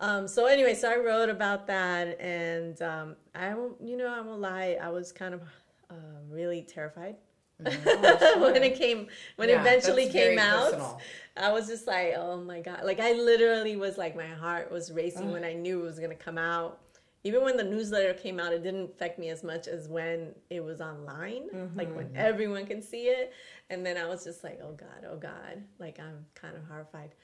[0.01, 4.21] um, so anyway, so I wrote about that, and um, I won't, you know, I
[4.21, 5.43] won't lie, I was kind of
[5.91, 5.95] uh,
[6.29, 7.17] really terrified
[7.59, 9.07] when it came,
[9.37, 10.65] when it eventually came out.
[10.73, 11.01] personal.
[11.39, 14.93] I was just like, oh my god, like I literally was like, my heart was
[14.93, 16.81] racing when I knew it was gonna come out.
[17.25, 20.63] Even when the newsletter came out, it didn't affect me as much as when it
[20.63, 23.33] was online, like when everyone can see it.
[23.71, 27.15] And then I was just like, oh god, oh god, like I'm kind of horrified.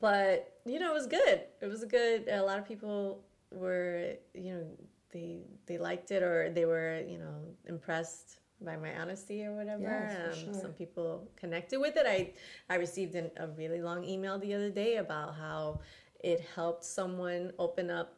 [0.00, 1.42] But you know, it was good.
[1.60, 2.28] It was good.
[2.28, 4.64] A lot of people were, you know,
[5.12, 7.34] they they liked it or they were, you know,
[7.66, 9.82] impressed by my honesty or whatever.
[9.82, 10.62] Yes, for um, sure.
[10.62, 12.06] Some people connected with it.
[12.06, 12.32] I
[12.68, 15.80] I received an, a really long email the other day about how
[16.22, 18.16] it helped someone open up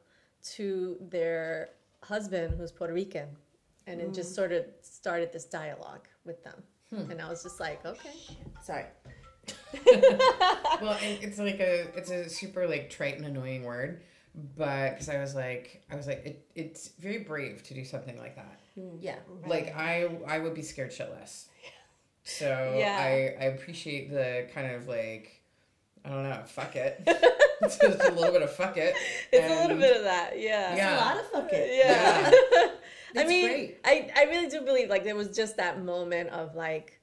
[0.54, 1.70] to their
[2.02, 3.28] husband who's Puerto Rican,
[3.86, 4.14] and it Mm.
[4.14, 6.62] just sort of started this dialogue with them.
[6.90, 7.10] Hmm.
[7.10, 8.10] And I was just like, okay.
[8.62, 8.84] Sorry.
[10.82, 14.02] well, it's like a it's a super like trite and annoying word,
[14.56, 18.18] but because I was like I was like it, it's very brave to do something
[18.18, 18.60] like that.
[18.74, 18.96] Hmm.
[19.00, 19.16] Yeah.
[19.46, 21.46] Like I I would be scared shitless.
[22.24, 22.98] So Yeah.
[23.00, 25.42] I I appreciate the kind of like
[26.04, 27.02] I don't know fuck it.
[27.62, 28.94] it's just a little bit of fuck it.
[29.32, 30.76] It's a little bit of that, yeah.
[30.76, 30.96] Yeah.
[30.96, 31.84] a lot of fuck it.
[31.84, 32.70] Yeah.
[33.20, 33.78] I mean, great.
[33.84, 37.00] I, I really do believe like there was just that moment of like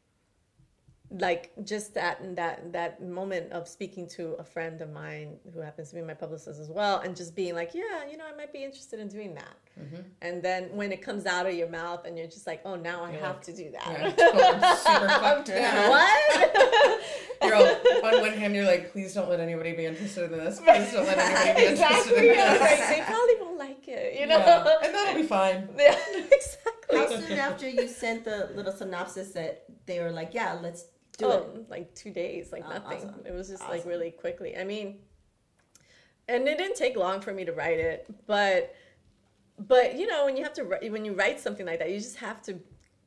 [1.12, 5.90] like just that that that moment of speaking to a friend of mine who happens
[5.90, 8.54] to be my publicist as well and just being like yeah you know i might
[8.54, 10.02] be interested in doing that Mm-hmm.
[10.24, 13.02] and then when it comes out of your mouth and you're just like oh now
[13.06, 15.90] i You're have like, to do that I'm super fucked now.
[15.90, 17.02] what
[17.42, 17.66] You're all,
[18.16, 20.60] on one hand, you're like, please don't let anybody be interested in this.
[20.60, 22.60] Please don't let anybody be interested in exactly I this.
[22.60, 25.70] like, they probably won't like it you know Yeah, and that'll be fine.
[25.80, 25.98] yeah
[26.30, 30.86] exactly How soon after you sent the little synopsis that they were like, yeah, let's
[31.20, 31.70] do oh, it?
[31.70, 32.98] like two days, like Oh, nothing.
[32.98, 33.22] awesome.
[33.26, 34.58] It was just like really quickly.
[34.58, 34.98] I mean,
[36.28, 38.76] and it didn't take long for me to write it, but
[39.68, 41.98] but you know when you have to write, when you write something like that, you
[42.00, 42.58] just have to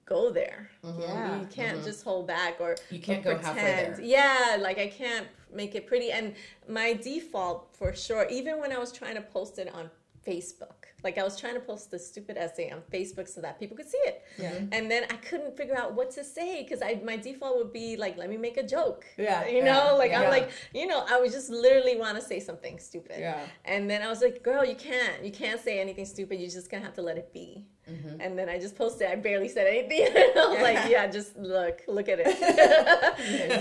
[0.05, 0.71] go there.
[0.83, 1.41] Yeah.
[1.41, 2.95] You can't just hold back or Mm-hmm.
[2.95, 4.01] You can't or go halfway there.
[4.03, 6.11] Yeah, like I can't make it pretty.
[6.13, 6.35] And
[6.69, 9.91] my default for sure, even when I was trying to post it on
[10.27, 10.82] Facebook.
[11.05, 13.89] Like I was trying to post this stupid essay on Facebook so that people could
[13.89, 14.23] see it.
[14.39, 14.53] Yeah.
[14.73, 17.97] And then I couldn't figure out what to say because I my default would be
[17.97, 19.05] like, let me make a joke.
[19.17, 20.23] Yeah, You know, yeah, like yeah.
[20.23, 23.17] I'm like, you know, I would just literally want to say something stupid.
[23.19, 23.41] Yeah.
[23.65, 25.25] And then I was like, girl, you can't.
[25.25, 26.39] You can't say anything stupid.
[26.41, 27.65] You're just gonna have to let it be.
[27.91, 28.21] Mm-hmm.
[28.21, 29.09] And then I just posted.
[29.11, 30.07] I barely said anything.
[30.17, 32.33] I was like, yeah, just look, look at it.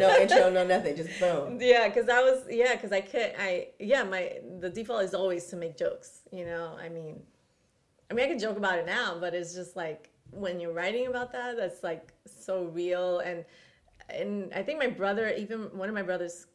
[0.00, 1.58] No intro, no nothing, just boom.
[1.60, 5.46] yeah, because I was yeah, because I could I yeah my the default is always
[5.46, 6.20] to make jokes.
[6.30, 7.20] You know, I mean,
[8.10, 11.08] I mean I can joke about it now, but it's just like when you're writing
[11.08, 13.44] about that, that's like so real and
[14.08, 16.46] and I think my brother, even one of my brothers,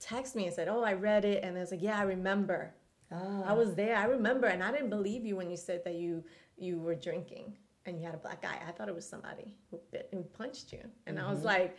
[0.00, 2.74] texted me and said, "Oh, I read it," and I was like, "Yeah, I remember."
[3.12, 3.42] Oh.
[3.46, 3.74] I was ah.
[3.76, 3.96] there.
[3.96, 6.24] I remember, and I didn't believe you when you said that you
[6.56, 7.56] you were drinking
[7.86, 8.60] and you had a black eye.
[8.66, 11.48] I thought it was somebody who bit and punched you, and I was mm-hmm.
[11.48, 11.76] like,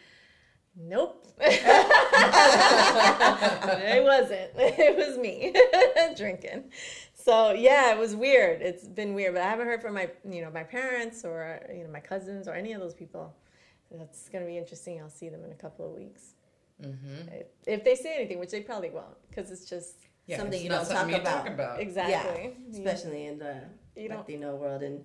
[0.80, 1.26] "Nope,
[3.92, 4.52] it wasn't.
[4.58, 5.54] It was me
[6.18, 6.72] drinking."
[7.14, 8.62] So yeah, it was weird.
[8.62, 11.84] It's been weird, but I haven't heard from my you know my parents or you
[11.84, 13.34] know my cousins or any of those people.
[13.92, 15.02] That's gonna be interesting.
[15.02, 16.34] I'll see them in a couple of weeks.
[16.82, 17.28] Mm-hmm.
[17.34, 19.96] If, if they say anything, which they probably won't, because it's just
[20.28, 21.54] Yeah, Something it's you not don't something talk you talk about.
[21.76, 21.80] about.
[21.82, 22.54] exactly.
[22.72, 23.64] Yeah, especially in the
[23.98, 25.04] You don't- Latino world, and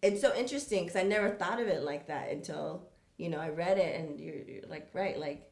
[0.00, 2.88] it's so interesting because I never thought of it like that until
[3.20, 5.50] you know I read it, and you're, you're like, right, like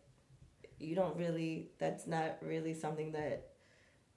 [0.78, 1.70] you don't really.
[1.78, 3.48] That's not really something that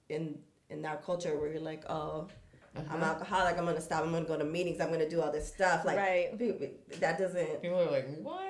[0.08, 0.38] in
[0.70, 2.28] in our culture where you're like, oh.
[2.74, 3.04] I'm uh-huh.
[3.04, 3.58] alcoholic.
[3.58, 4.02] I'm gonna stop.
[4.02, 4.80] I'm gonna go to meetings.
[4.80, 5.84] I'm gonna do all this stuff.
[5.84, 6.38] Like, Right.
[6.38, 6.68] people-
[7.00, 7.60] that doesn't.
[7.60, 8.40] People are like, what?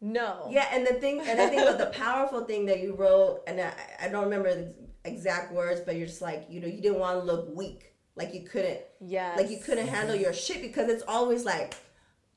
[0.00, 0.48] No.
[0.50, 3.60] Yeah, and the thing, and I think that the powerful thing that you wrote, and
[3.60, 6.98] I, I don't remember the exact words, but you're just like, you know, you didn't
[6.98, 9.34] want to look weak, like you couldn't, Yeah.
[9.36, 11.74] like you couldn't handle your shit because it's always like,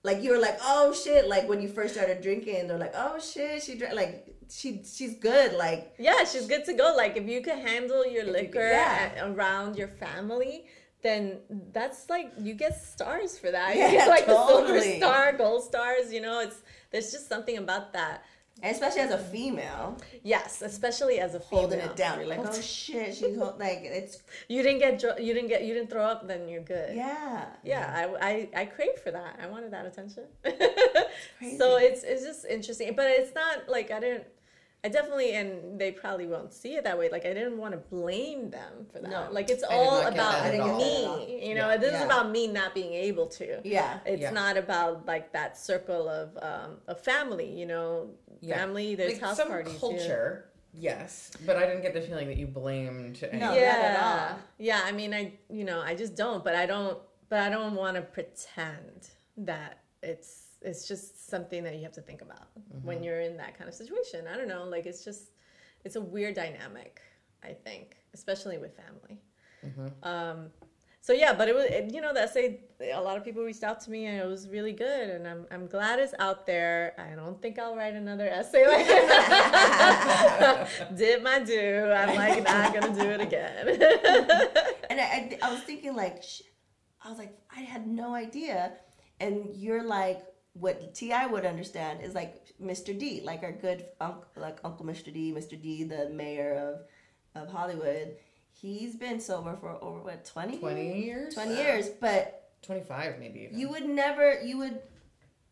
[0.04, 3.20] like you were like, oh shit, like when you first started drinking, they're like, oh
[3.20, 6.94] shit, she drank, like she she's good, like Yeah, she's good to go.
[6.98, 9.26] Like if you could handle your you liquor could- yeah.
[9.32, 10.66] around your family,
[11.04, 11.40] then
[11.72, 13.76] that's like you get stars for that.
[13.76, 16.12] Yeah, you get like the silver star, gold stars.
[16.12, 16.62] You know, it's
[16.92, 18.24] there's just something about that.
[18.64, 21.62] Especially as a female, Yes, especially as a female.
[21.62, 25.20] holding it down, you're like, oh shit, she's hold, like it's You didn't get dr-
[25.20, 26.96] you didn't get you didn't throw up, then you're good.
[26.96, 29.40] yeah, yeah I, I i crave for that.
[29.42, 30.24] I wanted that attention.
[31.38, 31.58] Crazy.
[31.58, 32.94] so it's it's just interesting.
[32.96, 34.26] But it's not like i didn't
[34.84, 37.78] i definitely and they probably won't see it that way like i didn't want to
[37.78, 40.78] blame them for that No, like it's all about that all.
[40.78, 41.78] me you know Yeah.
[41.78, 42.00] this Yeah.
[42.00, 44.32] is about me not being able to yeah, it's Yeah.
[44.32, 48.10] not about like that circle of um of family you know
[48.42, 48.58] Yeah.
[48.58, 49.80] family there's like house some parties yeah.
[49.80, 53.40] culture, yes, but I didn't get the feeling that you blamed anyone.
[53.40, 53.46] No.
[53.48, 54.40] not yeah at all.
[54.58, 56.98] yeah i mean i you know i just don't but i don't
[57.30, 62.02] but i don't want to pretend that it's it's just something that you have to
[62.02, 62.48] think about
[62.84, 64.28] when you're in that kind of situation.
[64.32, 65.32] I don't know like it's just
[65.84, 67.02] it's a weird dynamic
[67.44, 69.20] i think especially with family.
[70.04, 70.52] Um
[71.08, 72.60] so yeah but it was it, you know the essay
[72.94, 75.48] a lot of people reached out to me and it was really good and i'm,
[75.50, 76.94] I'm glad it's out there.
[77.00, 79.10] I don't think i'll write another essay like this.
[81.02, 81.92] did my do.
[82.02, 83.64] I'm like not gonna do it again.
[84.92, 86.22] And I, I, I was thinking like,
[87.02, 88.74] I was like, I had no idea.
[89.22, 90.22] And you're like,
[90.54, 92.98] what Ti would understand is like Mr.
[92.98, 95.14] D, like our good uncle, like Uncle Mr.
[95.14, 95.62] D, Mr.
[95.62, 96.54] D, the mayor
[97.36, 98.16] of of Hollywood.
[98.54, 101.34] He's been sober for over what 20 20 years?
[101.34, 103.58] 20 years, but 25 maybe even.
[103.58, 104.82] you would never you would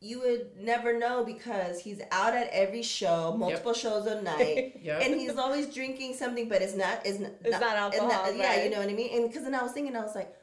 [0.02, 5.02] you would never know because he's out at every show, multiple shows a night, Yep.
[5.04, 8.64] and he's always drinking something, but it's not it's not, It's not alcohol, yeah, right.
[8.64, 9.10] you know what I mean.
[9.18, 10.34] And because then I was thinking, I was like,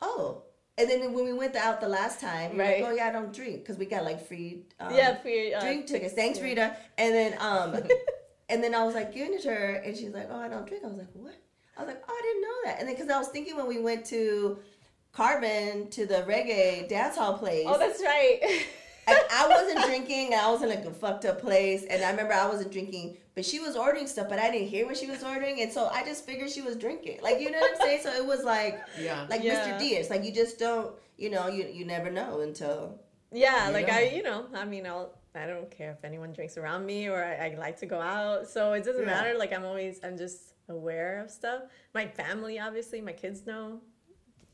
[0.00, 0.42] oh.
[0.76, 2.82] And then when we went out the last time, Right.
[2.82, 5.60] like, oh yeah, I don't drink because we got like free um, yeah your, uh,
[5.60, 6.14] drink tickets.
[6.14, 6.44] Thanks, yeah.
[6.44, 6.76] Rita.
[6.98, 7.76] And then um,
[8.48, 10.66] and then I was like giving it to her, and she's like, oh, I don't
[10.66, 10.84] drink.
[10.84, 11.34] I was like, what?
[11.76, 12.80] I was like, oh, I didn't know that.
[12.80, 14.58] And then because I was thinking when we went to
[15.12, 17.64] Carbon to the reggae dance hall place.
[17.68, 18.66] oh that's right
[19.06, 21.84] I wasn't drinking, and I was in like a fucked up place.
[21.84, 24.86] And I remember I wasn't drinking, but she was ordering stuff, but I didn't hear
[24.86, 27.20] what she was ordering, and so I just figured she was drinking.
[27.22, 28.00] Like you know what I'm saying?
[28.02, 29.26] So it was like, yeah.
[29.28, 29.54] like Yeah.
[29.76, 29.78] Mr.
[29.78, 30.10] Diaz.
[30.10, 33.00] Like you just don't, you know, you you never know until.
[33.32, 33.94] Yeah, like know.
[33.94, 37.24] I, you know, I mean, I'll, I don't care if anyone drinks around me or
[37.24, 38.46] I, I like to go out.
[38.48, 39.06] So it doesn't Yeah.
[39.14, 39.36] matter.
[39.36, 41.62] Like I'm always, I'm just aware of stuff.
[41.94, 43.80] My family, obviously, my kids know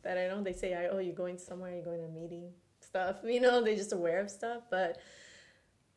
[0.02, 0.42] that I know.
[0.42, 3.16] They say, oh, you're going somewhere, you're going to a meeting, stuff.
[3.24, 4.62] You know, they're just aware of stuff.
[4.70, 4.98] But,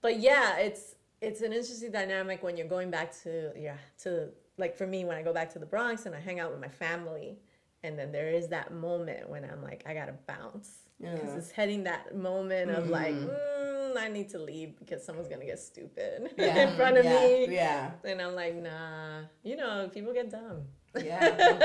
[0.02, 4.76] but yeah, it's it's an interesting dynamic when you're going back to yeah to like
[4.76, 6.68] for me when I go back to the Bronx and I hang out with my
[6.86, 7.40] family
[7.84, 11.36] and then there is that moment when I'm like, I gotta bounce because Yeah.
[11.38, 15.60] it's heading that moment of like, mm, I need to leave because someone's gonna get
[15.60, 16.70] stupid Yeah.
[16.70, 17.20] in front of yeah.
[17.22, 17.92] me, Yeah.
[18.06, 20.62] and I'm like, nah, you know, people get dumb.
[20.96, 21.30] Yeah.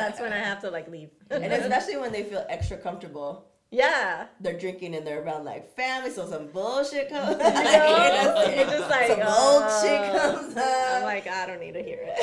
[0.00, 1.10] That's when I have to like leave.
[1.30, 3.46] and especially when they feel extra comfortable.
[3.74, 4.26] Yeah.
[4.40, 7.36] They're drinking and they're around like family, so some bullshit comes.
[7.36, 8.44] You know?
[8.54, 10.86] You're just like, some old shit comes up.
[10.92, 12.14] I'm like, I don't need to hear it.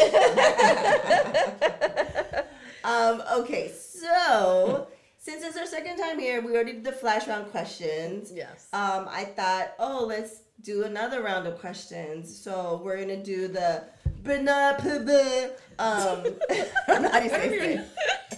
[2.84, 4.88] Um, okay, so
[5.20, 8.32] since it's our second time here, we already did the flash round questions.
[8.34, 8.68] yes.
[8.74, 12.36] Um, I thought, oh, let's do another round of questions.
[12.36, 13.84] So we're gonna do the
[14.24, 15.52] Bernard.
[15.80, 16.24] Um,
[16.88, 17.84] how do you say his name?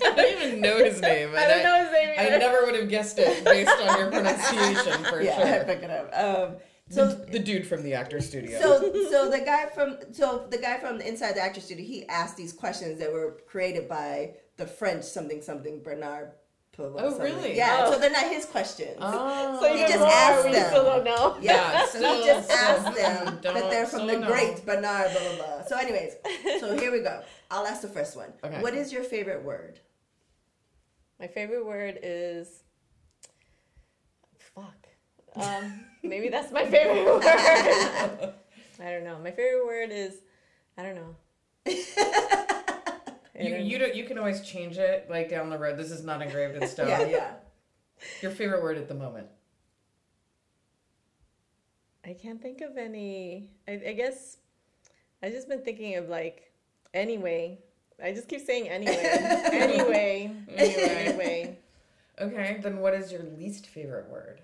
[0.06, 1.30] I don't even know his name.
[1.36, 5.04] I don't know his name I never would have guessed it based on your pronunciation
[5.06, 5.64] for Yeah, I sure.
[5.66, 6.10] pick it up.
[6.14, 6.58] Um,
[6.90, 8.60] So so the, dude from the actor studio.
[8.62, 12.08] so so the guy from so the guy from the inside the actor studio he
[12.08, 16.32] asked these questions that were created by the French something something Bernard.
[16.76, 17.36] Pivot, Oh, something.
[17.36, 17.56] really?
[17.56, 17.84] Yeah.
[17.86, 17.92] Oh.
[17.94, 18.98] So they're not his questions.
[19.00, 20.68] oh, So He just more, asked we them.
[20.70, 21.38] still don't know.
[21.40, 24.28] Yeah, Yeah, so still- he just still asked them that they're from the no.
[24.28, 25.66] great Bernard, blah, blah, blah.
[25.66, 26.14] So, anyways,
[26.60, 27.22] so here we go.
[27.52, 28.34] I'll ask the first one.
[28.44, 28.60] Okay.
[28.62, 29.80] What is your favorite word?
[31.20, 32.64] My favorite word is
[34.40, 34.88] fuck.
[35.36, 37.24] Um, maybe that's my favorite word.
[38.80, 39.18] I don't know.
[39.20, 40.16] My favorite word is
[40.78, 41.16] I don't know.
[43.40, 45.78] You you don't you can always change it like down the road.
[45.78, 46.88] This is not engraved in stone.
[46.88, 47.32] Yeah, yeah.
[48.22, 49.28] Your favorite word at the moment.
[52.06, 53.50] I can't think of any.
[53.68, 54.38] I, I guess
[55.24, 56.52] I just been thinking of like
[56.94, 57.60] anyway.
[58.04, 58.98] I just keep saying anyway,
[59.52, 60.84] anyway, Anyway.
[60.84, 61.58] anyway.
[62.20, 64.42] Okay, then what is your least favorite word?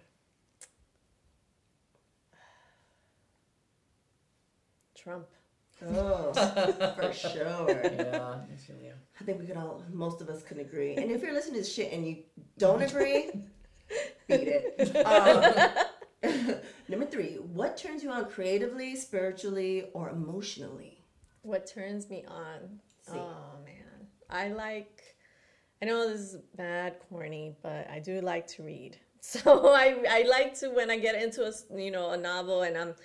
[4.95, 5.28] Trump.
[5.87, 6.33] Oh,
[6.99, 7.29] for sure.
[7.99, 8.91] Yeah, I feel you.
[9.19, 10.95] I think we could all, most of us can agree.
[10.95, 12.23] And if you're listening to this shit and you
[12.57, 13.31] don't agree,
[14.27, 15.05] beat it.
[15.05, 16.55] Um,
[16.89, 21.03] number three, what turns you on creatively, spiritually, or emotionally?
[21.41, 22.79] What turns me on?
[23.01, 23.17] See.
[23.17, 25.01] Oh man, I like.
[25.81, 28.97] I know this is bad, corny, but I do like to read.
[29.21, 32.77] So I I like to when I get into a, you know a novel and
[32.77, 32.95] I'm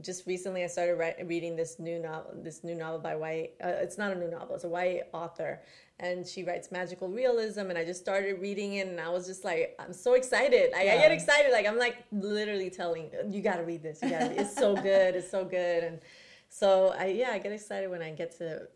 [0.00, 3.68] just recently I started write, reading this new novel this new novel by white uh,
[3.80, 5.60] it's not a new novel it's a white author.
[5.98, 9.44] And she writes magical realism and I just started reading it and I was just
[9.44, 10.72] like I'm so excited.
[10.72, 14.10] Like I get excited like I'm like literally telling you got to read this you
[14.10, 15.84] got to it's so good it's so good.
[15.84, 16.00] And
[16.48, 18.68] so I yeah I get excited when I get to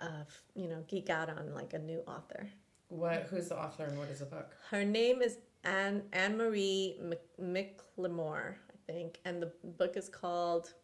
[0.00, 2.48] uh, you know geek out on like a new author.
[2.88, 3.28] What?
[3.30, 4.54] Who's the author and what is the book?
[4.70, 6.98] her name is Anne Anne Marie
[7.40, 10.74] McLemore, I think, and the book is called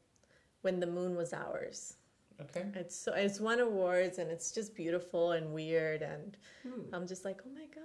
[0.63, 1.95] "When the Moon Was Ours."
[2.41, 2.65] Okay.
[2.75, 6.83] It's so it's won awards and it's just beautiful and weird and Hmm.
[6.95, 7.83] I'm just like, oh my god,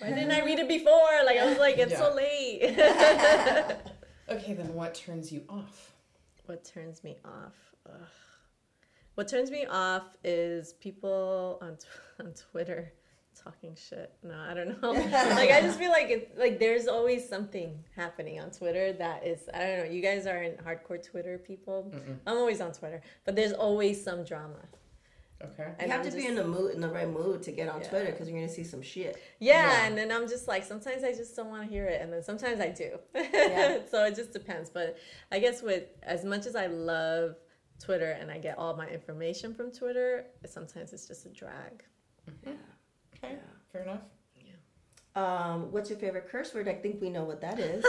[0.00, 1.08] why didn't I read it before?
[1.24, 2.76] Like I was like, it's so late.
[4.28, 5.92] Okay, then what turns you off?
[6.46, 7.74] what turns me off?
[7.88, 8.00] Ugh.
[9.14, 11.86] What turns me off is people on tw-
[12.20, 12.92] on Twitter
[13.42, 14.12] talking shit.
[14.22, 14.92] No, I don't know.
[14.92, 19.48] like I just feel like it, like there's always something happening on Twitter that is
[19.52, 19.84] I don't know.
[19.92, 21.92] You guys aren't hardcore Twitter people.
[22.26, 24.56] I'm always on Twitter, but there's always some drama.
[25.44, 25.70] Okay.
[25.82, 27.82] You have I'm to be in the mood, in the right mood to get on
[27.82, 27.88] Yeah.
[27.88, 29.20] Twitter because you're gonna see some shit.
[29.38, 29.86] Yeah, Yeah.
[29.86, 32.22] and then I'm just like sometimes I just don't want to hear it, and then
[32.22, 32.98] sometimes I do.
[33.14, 33.80] Yeah.
[33.90, 34.70] so it just depends.
[34.70, 34.96] But
[35.30, 37.36] I guess with as much as I love
[37.78, 41.84] Twitter and I get all my information from Twitter, sometimes it's just a drag.
[43.22, 43.34] Okay.
[43.72, 44.00] Fair enough.
[45.16, 46.68] Um, what's your favorite curse word?
[46.68, 47.82] I think we know what that is.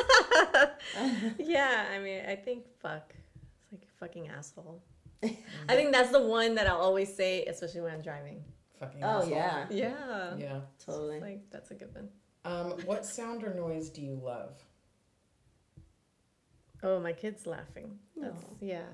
[1.38, 3.14] yeah, I mean, I think fuck.
[3.62, 4.82] It's like fucking asshole.
[5.22, 8.46] I think that's the one that I'll always say, especially when I'm driving.
[8.80, 9.04] Fucking.
[9.04, 9.30] oh asshole.
[9.32, 10.36] yeah, Yeah.
[10.38, 10.60] Yeah.
[10.84, 11.20] totally.
[11.20, 12.08] Like that's a good one.
[12.46, 14.54] Um, what sound or noise do you love?
[16.82, 18.00] Oh, my kids laughing.
[18.16, 18.86] That's yeah.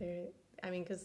[0.00, 0.24] They're.
[0.64, 1.04] I mean, because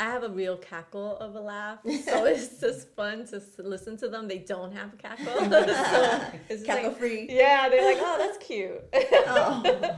[0.00, 4.08] I have a real cackle of a laugh, so it's just fun to listen to
[4.08, 4.26] them.
[4.28, 7.26] They don't have a cackle, so it's just Cackle like, free.
[7.30, 7.68] yeah.
[7.68, 8.82] They're like, oh, that's cute.
[9.28, 9.94] Oh.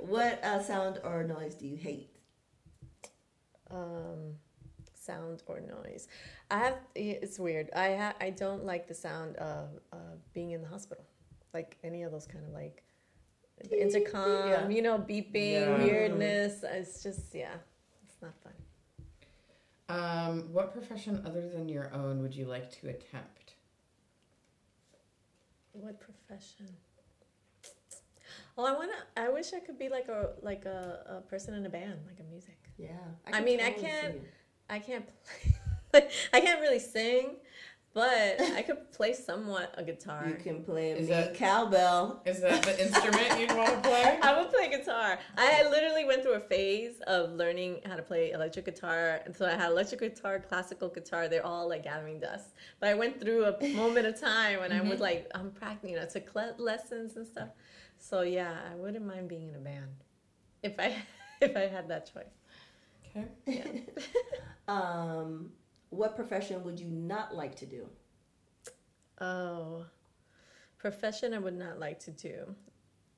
[0.00, 2.10] what uh, sound or noise do you hate?
[3.70, 4.34] um,
[4.94, 6.08] sound or noise.
[6.50, 6.78] I have.
[6.94, 7.68] It's weird.
[7.74, 11.04] I ha, I don't like the sound of uh, being in the hospital,
[11.52, 12.82] like any of those kind of like
[13.68, 14.68] the intercom, Yeah.
[14.68, 15.78] you know, beeping, Yeah.
[15.84, 16.64] weirdness.
[16.64, 17.54] It's just yeah,
[18.04, 18.52] it's not fun.
[19.88, 23.54] Um, what profession other than your own would you like to attempt?
[25.72, 26.66] What profession?
[28.58, 28.92] Oh, I wanna.
[29.16, 32.18] I wish I could be like a like a, a person in a band, like
[32.20, 32.56] a music.
[32.78, 32.88] Yeah,
[33.26, 34.16] I could mean, I totally see can't-
[34.68, 35.04] I can't
[35.92, 36.08] play.
[36.32, 37.36] I can't really sing,
[37.96, 40.26] but I could play somewhat a guitar.
[40.28, 42.20] You can play a Is mean that- cowbell.
[42.26, 44.18] Is that the instrument you'd want to play?
[44.22, 45.18] I would play guitar.
[45.38, 49.46] I literally went through a phase of learning how to play electric guitar, and so
[49.46, 51.26] I had electric guitar, classical guitar.
[51.26, 52.48] They're all like gathering dust.
[52.80, 55.96] But I went through a moment of time when I would like I'm practicing, you
[55.96, 57.48] know, took le- lessons and stuff.
[57.96, 60.04] So yeah, I wouldn't mind being in a band
[60.62, 60.94] if I
[61.40, 62.34] if I had that choice.
[63.16, 63.26] Okay.
[63.46, 64.02] Yeah.
[64.68, 65.52] Um,
[65.90, 67.88] what profession would you not like to do?
[69.20, 69.84] Oh,
[70.78, 72.54] profession I would not like to do.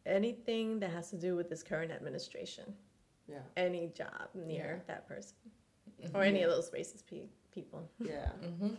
[0.07, 2.73] Anything that has to do with this current administration.
[3.29, 3.41] Yeah.
[3.57, 5.35] Any job near that person.
[6.15, 7.91] Or any of those racist pe- people.
[8.01, 8.29] Yeah.
[8.59, 8.75] hmm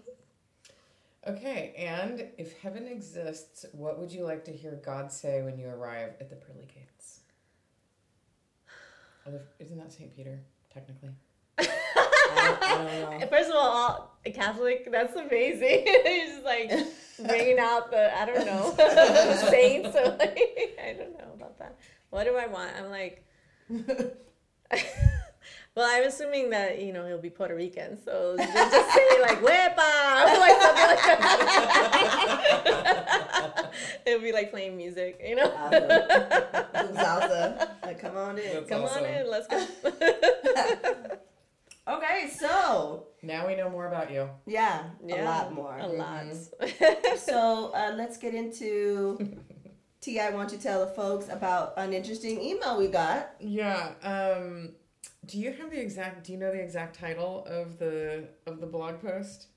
[1.28, 5.68] Okay, and if heaven exists, what would you like to hear God say when you
[5.68, 7.20] arrive at the pearly gates?
[9.60, 10.16] Isn't that St.
[10.16, 10.40] Peter,
[10.74, 11.10] technically?
[11.58, 12.59] I don't, I don't know.
[13.30, 15.86] First of all, all a Catholic, that's amazing.
[16.06, 16.72] He's just like
[17.26, 18.74] bringing out the, I don't know,
[19.50, 19.96] saints.
[19.96, 21.78] Or like, I don't know about that.
[22.10, 22.72] What do I want?
[22.78, 23.26] I'm like,
[25.76, 27.98] well, I'm assuming that, you know, he'll be Puerto Rican.
[28.04, 30.24] So just, just say like, Wepa!
[30.24, 31.04] Or like something like
[32.66, 33.72] that.
[34.06, 35.52] It'll be like playing music, you know?
[35.56, 35.90] Awesome.
[36.74, 37.70] Some salsa.
[37.84, 38.54] Like, come on in.
[38.54, 39.04] That's Come awesome.
[39.04, 41.20] on in, let's go.
[41.90, 44.30] Okay, so Now we know more about you.
[44.46, 45.78] yeah, Yeah, a lot more.
[45.80, 46.26] A lot.
[47.18, 49.18] So uh, let's get into
[50.02, 50.18] Ti.
[50.18, 53.32] Why don't you tell the folks about an interesting email we got?
[53.40, 53.92] Yeah.
[54.04, 54.74] Um,
[55.26, 56.26] do you have the exact?
[56.26, 59.48] Do you know the exact title of the of the blog post?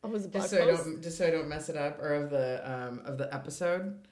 [0.00, 0.84] What was the blog Just so I post?
[0.84, 4.06] don't just so I don't mess it up, or of the um, of the episode.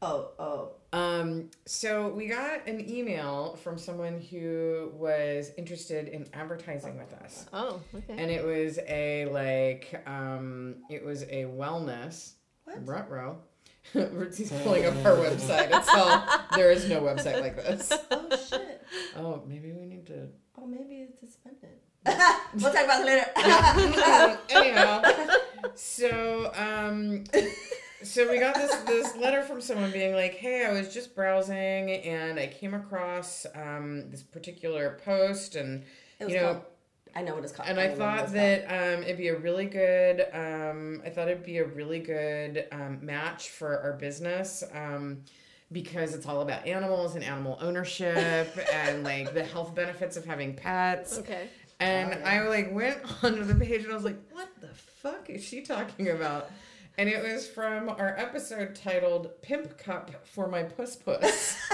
[0.00, 6.96] Oh, oh, Um, so we got an email from someone who was interested in advertising
[6.98, 7.46] with us.
[7.52, 8.14] Oh, okay.
[8.16, 12.32] And it was a like um it was a wellness
[12.64, 12.86] What?
[12.86, 13.38] Rutro.
[13.92, 15.76] He's pulling up our website.
[15.76, 16.24] It's all
[16.54, 17.92] there is no website like this.
[18.12, 18.82] oh shit.
[19.16, 21.70] Oh, maybe we need to Oh, maybe it's suspended.
[22.54, 24.38] we'll talk about it later.
[24.50, 25.02] anyhow.
[25.74, 27.24] So um
[28.02, 31.90] so we got this this letter from someone being like, "Hey, I was just browsing
[31.90, 35.84] and I came across um this particular post and
[36.20, 36.64] It was you know called,
[37.16, 37.68] I know what it's called.
[37.68, 38.64] and I remember what thought that
[38.96, 40.26] um, it'd be a really good.
[40.32, 45.22] Um, I thought it'd be a really good um, match for our business um,
[45.72, 48.16] because it's all about animals and animal ownership
[48.72, 51.18] and like the health benefits of having pets.
[51.18, 51.48] Okay.
[51.80, 52.42] And Oh, yeah.
[52.42, 55.62] I like went onto the page and I was like, "What the fuck is she
[55.62, 56.50] talking about?"
[56.98, 61.56] And it was from our episode titled "Pimp Cup for My Puss Puss."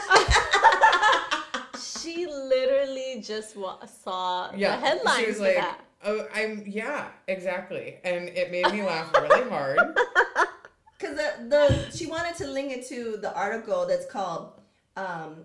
[2.01, 5.81] She literally just wa- saw yeah, the headlines she was like, that.
[6.05, 9.79] "Oh, I'm yeah, exactly," and it made me laugh really hard.
[10.99, 14.61] Because the, the she wanted to link it to the article that's called
[14.97, 15.45] um,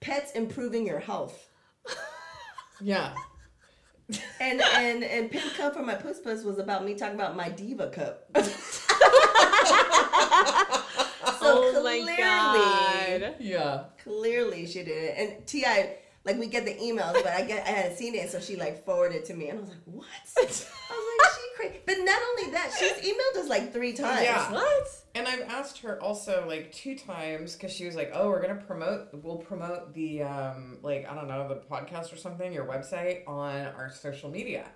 [0.00, 1.48] "Pets Improving Your Health,"
[2.80, 3.14] Yeah.
[4.40, 7.48] and and and Pimp Cup for my puss puss was about me talking about my
[7.48, 8.26] diva cup.
[8.36, 8.44] so
[11.42, 13.34] oh my clearly, god.
[13.40, 13.84] Yeah.
[14.02, 15.14] clearly she did it.
[15.16, 15.64] And Ti,
[16.24, 18.84] like we get the emails, but I get I hadn't seen it, so she like
[18.84, 20.06] forwarded it to me, and I was like, what?
[20.06, 20.64] I was like, she
[21.56, 21.80] crazy.
[21.86, 24.22] But not only that, she's emailed us like three times.
[24.22, 24.50] Yeah.
[24.52, 24.86] What?
[25.14, 28.60] And I've asked her also like two times because she was like, "Oh, we're gonna
[28.60, 29.08] promote.
[29.12, 33.66] We'll promote the um like I don't know the podcast or something, your website on
[33.76, 34.66] our social media."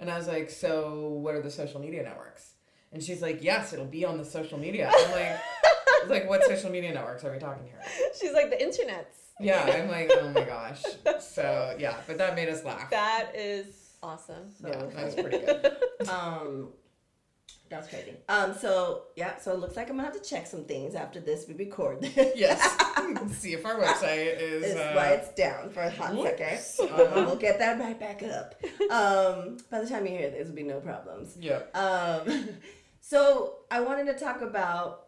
[0.00, 2.52] And I was like, "So what are the social media networks?"
[2.92, 5.38] And she's like, "Yes, it'll be on the social media." I'm like,
[6.08, 7.80] "Like what social media networks are we talking here?"
[8.18, 9.32] She's like the internets.
[9.40, 10.82] Yeah, I'm like, "Oh my gosh."
[11.20, 12.90] So yeah, but that made us laugh.
[12.90, 14.52] That is awesome.
[14.60, 15.76] So yeah, that was pretty good.
[16.10, 16.68] Um,
[17.70, 18.12] that's crazy.
[18.28, 21.18] Um, so yeah, so it looks like I'm gonna have to check some things after
[21.18, 22.06] this we record.
[22.14, 22.60] Yes.
[23.32, 24.64] See if our website is.
[24.64, 26.90] Is uh, why it's down for a hot second.
[26.92, 28.54] Um, we'll get that right back up.
[28.90, 31.36] Um, by the time you hear this, will be no problems.
[31.40, 31.60] Yeah.
[31.74, 32.48] Um,
[33.00, 35.06] so I wanted to talk about.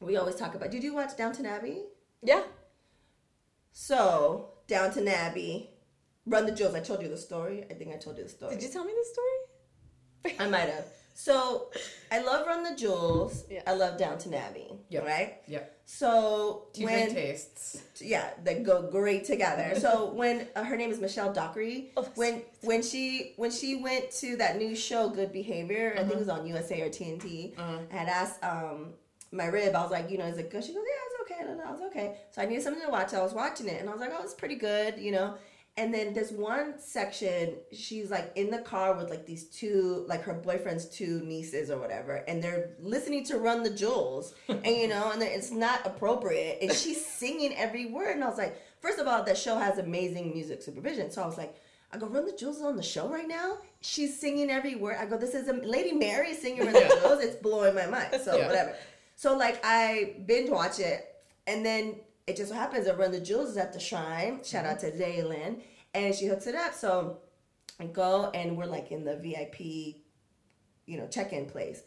[0.00, 0.70] We always talk about.
[0.70, 1.82] Did you watch Downton Abbey?
[2.22, 2.42] Yeah.
[3.72, 5.70] So Downton Abbey,
[6.26, 6.74] Run the Jewels.
[6.74, 7.64] I told you the story.
[7.70, 8.54] I think I told you the story.
[8.54, 10.36] Did you tell me the story?
[10.40, 10.86] I might have.
[11.16, 11.70] So
[12.10, 13.44] I love Run the Jewels.
[13.48, 13.62] Yeah.
[13.66, 14.66] I love Downton Abbey.
[14.88, 15.06] Yep.
[15.06, 15.34] Right.
[15.46, 15.78] Yep.
[15.86, 17.82] So Two when tastes.
[18.00, 19.78] yeah, they go great together.
[19.78, 24.10] So when uh, her name is Michelle Dockery, Oh, when when she when she went
[24.12, 27.56] to that new show Good Behavior, I think it was on USA or TNT.
[27.56, 27.78] Uh-huh.
[27.92, 28.94] I had asked um
[29.30, 30.62] my rib, I was like, you know, is it good?
[30.64, 31.44] She goes, yeah, it's okay.
[31.44, 32.16] No, no, it's okay.
[32.30, 33.12] So I needed something to watch.
[33.14, 35.34] I was watching it, and I was like, oh, it's pretty good, you know.
[35.76, 40.22] And then this one section, she's like in the car with like these two, like
[40.22, 44.86] her boyfriend's two nieces or whatever, and they're listening to Run the Jewels, and you
[44.86, 49.00] know, and it's not appropriate, and she's singing every word, and I was like, first
[49.00, 51.56] of all, that show has amazing music supervision, so I was like,
[51.92, 53.58] I go, Run the Jewels is on the show right now.
[53.80, 54.96] She's singing every word.
[55.00, 57.20] I go, this is a Lady Mary singing Run the Jewels.
[57.22, 58.20] It's blowing my mind.
[58.24, 58.46] So Yeah.
[58.46, 58.76] whatever.
[59.16, 61.04] So like I binge watch it,
[61.48, 61.96] and then
[62.26, 64.42] it just so happens that Run the Jewels is at the shrine.
[64.44, 65.60] Shout out to Daylin,
[65.92, 66.74] and she hooks it up.
[66.74, 67.18] So
[67.80, 69.60] I go, and we're like in the VIP,
[70.86, 71.82] you know, check-in place.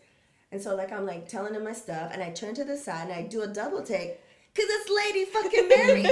[0.51, 3.09] And so like I'm like telling him my stuff, and I turn to the side
[3.09, 4.19] and I do a double take.
[4.55, 6.05] Cause it's Lady fucking Mary.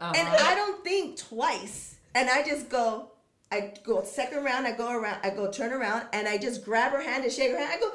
[0.00, 0.12] Uh-huh.
[0.14, 1.96] And I don't think twice.
[2.14, 3.10] And I just go,
[3.50, 6.92] I go second round, I go around, I go turn around, and I just grab
[6.92, 7.70] her hand and shake her hand.
[7.72, 7.90] I go,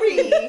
[0.00, 0.48] Lady Mary!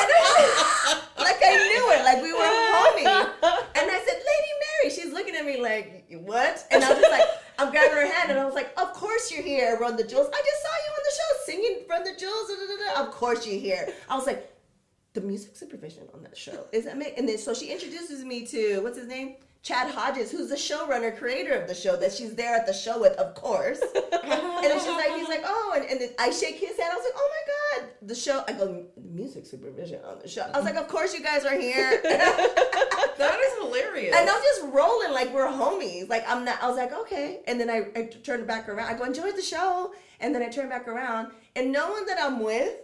[0.00, 3.30] And I- like I knew her, like we were homies.
[3.76, 4.94] And I said, Lady Mary.
[4.94, 6.66] She's looking at me like, what?
[6.70, 7.28] And I was just like,
[7.58, 10.28] I'm grabbing her hand, and I was like, of course you're here, Run the Jewels.
[10.32, 12.48] I just saw you on the show singing Run the Jewels.
[12.48, 13.06] Da, da, da.
[13.06, 13.92] Of course you're here.
[14.08, 14.50] I was like,
[15.12, 17.14] the music supervision on that show is amazing.
[17.18, 21.16] And then so she introduces me to what's his name, Chad Hodges, who's the showrunner,
[21.16, 21.94] creator of the show.
[21.94, 23.80] That she's there at the show with, of course.
[23.94, 26.90] and then she's like, he's like, oh, and, and then I shake his hand.
[26.92, 28.42] I was like, oh my god, the show.
[28.48, 30.50] I go music supervision on the show.
[30.54, 32.02] I was like, of course you guys are here.
[33.20, 34.16] That is hilarious.
[34.16, 36.08] And I'm just rolling like we're homies.
[36.08, 36.62] Like I'm not.
[36.62, 37.40] I was like, okay.
[37.46, 38.88] And then I, I turned back around.
[38.88, 39.92] I go enjoy the show.
[40.20, 42.74] And then I turn back around, and no one that I'm with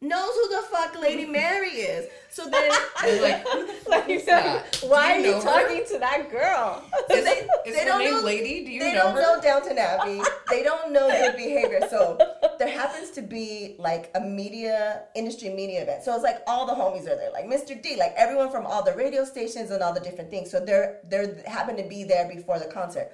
[0.00, 2.06] knows who the fuck Lady Mary is.
[2.30, 2.70] So then,
[3.22, 5.62] like, who the fuck Like, why Do are you know her?
[5.62, 6.82] talking to that girl?
[7.10, 8.64] Is, they- is they don't name know- Lady?
[8.64, 9.22] Do you they know don't her?
[9.22, 10.20] know Downton Abbey.
[10.50, 11.80] They don't know good behavior.
[11.90, 12.16] So
[12.58, 16.04] there happens to be like a media industry media event.
[16.04, 17.80] So it's like all the homies are there, like Mr.
[17.80, 20.50] D, like everyone from all the radio stations and all the different things.
[20.50, 23.10] So they're they're happen to be there before the concert.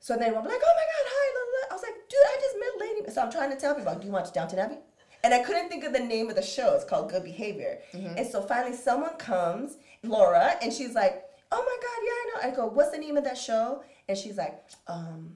[0.00, 1.70] So then I'm like, oh my god, hi, blah, blah.
[1.70, 3.10] I was like, dude, I just met Lady.
[3.10, 4.76] So I'm trying to tell people, do you watch Downton Abbey?
[5.24, 6.74] And I couldn't think of the name of the show.
[6.74, 7.78] It's called Good Behavior.
[7.94, 12.52] And so finally, someone comes, Laura, and she's like, oh my god, yeah, I know.
[12.52, 13.82] I go, what's the name of that show?
[14.06, 15.34] And she's like, um,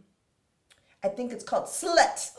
[1.03, 2.31] I think it's called Slut.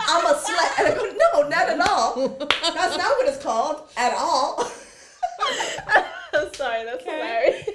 [0.00, 0.78] I'm a slut.
[0.78, 2.28] And I go, no, not at all.
[2.38, 4.70] That's not what it's called at all.
[6.32, 7.10] I'm sorry, that's Okay.
[7.10, 7.68] hilarious.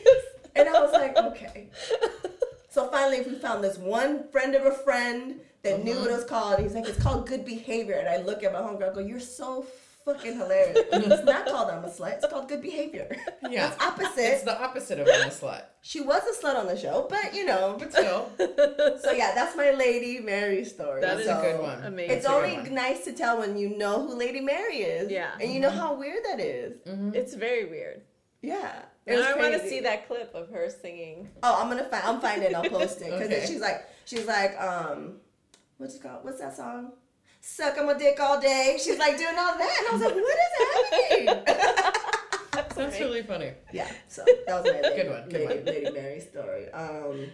[0.56, 1.68] And I was like, okay.
[2.70, 6.26] So finally, we found this one friend of a friend that knew what it was
[6.26, 6.60] called.
[6.60, 7.96] He's like, it's called Good Behavior.
[7.96, 9.66] And I look at my homegirl and go, you're so
[10.04, 10.78] fucking hilarious.
[10.92, 12.16] it's not called I'm a slut.
[12.16, 13.16] It's called Good Behavior.
[13.50, 13.72] Yeah.
[13.72, 14.34] It's opposite.
[14.34, 15.64] It's the opposite of I'm a slut.
[15.82, 17.78] she was a slut on the show, but you know.
[17.80, 21.02] But still, So yeah, that's my Lady Mary story.
[21.02, 21.84] That is it's a good one.
[21.84, 22.12] Amazing.
[22.16, 25.12] It's That's a good only nice to tell when you know who Lady Mary is.
[25.12, 25.32] Yeah.
[25.40, 25.78] And you know mm-hmm.
[25.78, 26.78] how weird that is.
[26.86, 27.12] Mm-hmm.
[27.14, 28.02] It's very weird.
[28.42, 28.84] Yeah.
[29.08, 31.30] And I want to see that clip of her singing.
[31.42, 32.04] Oh, I'm gonna find.
[32.04, 32.52] I'm finding.
[32.52, 32.56] it.
[32.56, 33.46] I'll post it because Okay.
[33.46, 35.16] she's like, she's like, um,
[35.78, 36.24] what's it called?
[36.24, 36.94] What's that song?
[37.42, 38.78] Suck on my dick all day.
[38.82, 40.38] She's like doing all that, and I was like, what
[41.26, 42.74] is happening?
[42.76, 43.52] that's really funny.
[43.72, 43.92] yeah.
[44.08, 45.66] So that was my lady, Good one, good lady, one.
[45.66, 46.72] lady Mary story.
[46.72, 47.28] Um,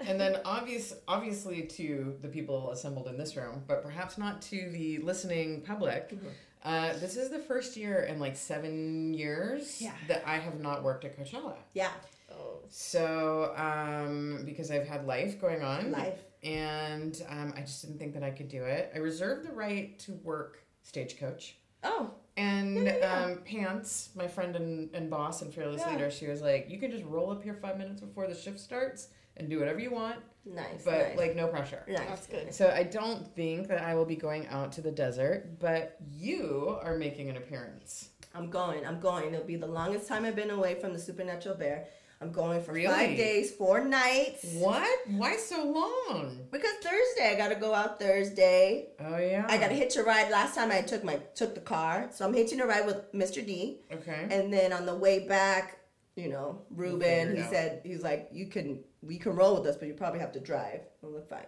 [0.00, 4.68] And then obvious, obviously to the people assembled in this room, but perhaps not to
[4.70, 6.10] the listening public.
[6.10, 6.26] Mm-hmm.
[6.64, 9.92] Uh, this is the first year in like seven years Yeah.
[10.08, 11.54] that I have not worked at Coachella.
[11.72, 11.92] yeah.
[12.30, 16.18] Oh, So, um, because I've had life going on, Life.
[16.46, 18.92] And um, I just didn't think that I could do it.
[18.94, 21.56] I reserved the right to work stagecoach.
[21.82, 22.10] Oh.
[22.36, 23.24] And Yeah, yeah, yeah.
[23.24, 25.92] Um, Pants, my friend and, and boss and fearless Yeah.
[25.92, 28.60] leader, she was like, "You can just roll up here five minutes before the shift
[28.60, 30.84] starts and do whatever you want, Nice.
[30.84, 31.18] but nice.
[31.18, 31.98] like no pressure." nice.
[32.08, 32.54] That's good.
[32.54, 36.78] So I don't think that I will be going out to the desert, but you
[36.82, 38.10] are making an appearance.
[38.34, 38.86] I'm going.
[38.86, 39.32] I'm going.
[39.32, 41.86] It'll be the longest time I've been away from the Supernatural Bear.
[42.20, 42.86] I'm going for Really?
[42.88, 44.44] five days, four nights.
[44.54, 44.88] What?
[45.08, 46.38] Why so long?
[46.50, 48.88] Because Thursday, I gotta go out Thursday.
[49.00, 49.46] Oh yeah.
[49.48, 50.30] I got to hitch a ride.
[50.30, 53.44] Last time I took my took the car, so I'm hitching a ride with Mr.
[53.46, 53.80] D.
[53.92, 54.26] Okay.
[54.30, 55.78] And then on the way back,
[56.16, 59.86] you know, Ruben, he said he's like, you can we can roll with us, but
[59.86, 60.80] you probably have to drive.
[61.02, 61.46] I'm like, fine.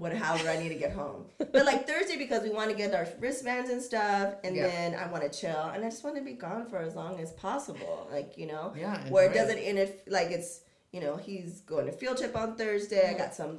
[0.00, 0.14] What?
[0.14, 1.26] However, I need to get home.
[1.52, 4.66] But like Thursday, because we want to get our wristbands and stuff, and Yeah.
[4.66, 7.20] then I want to chill, and I just want to be gone for as long
[7.20, 8.08] as possible.
[8.10, 9.96] Like you know, Yeah, where it doesn't interfere.
[10.08, 13.04] Like it's you know, he's going to field trip on Thursday.
[13.10, 13.54] I got some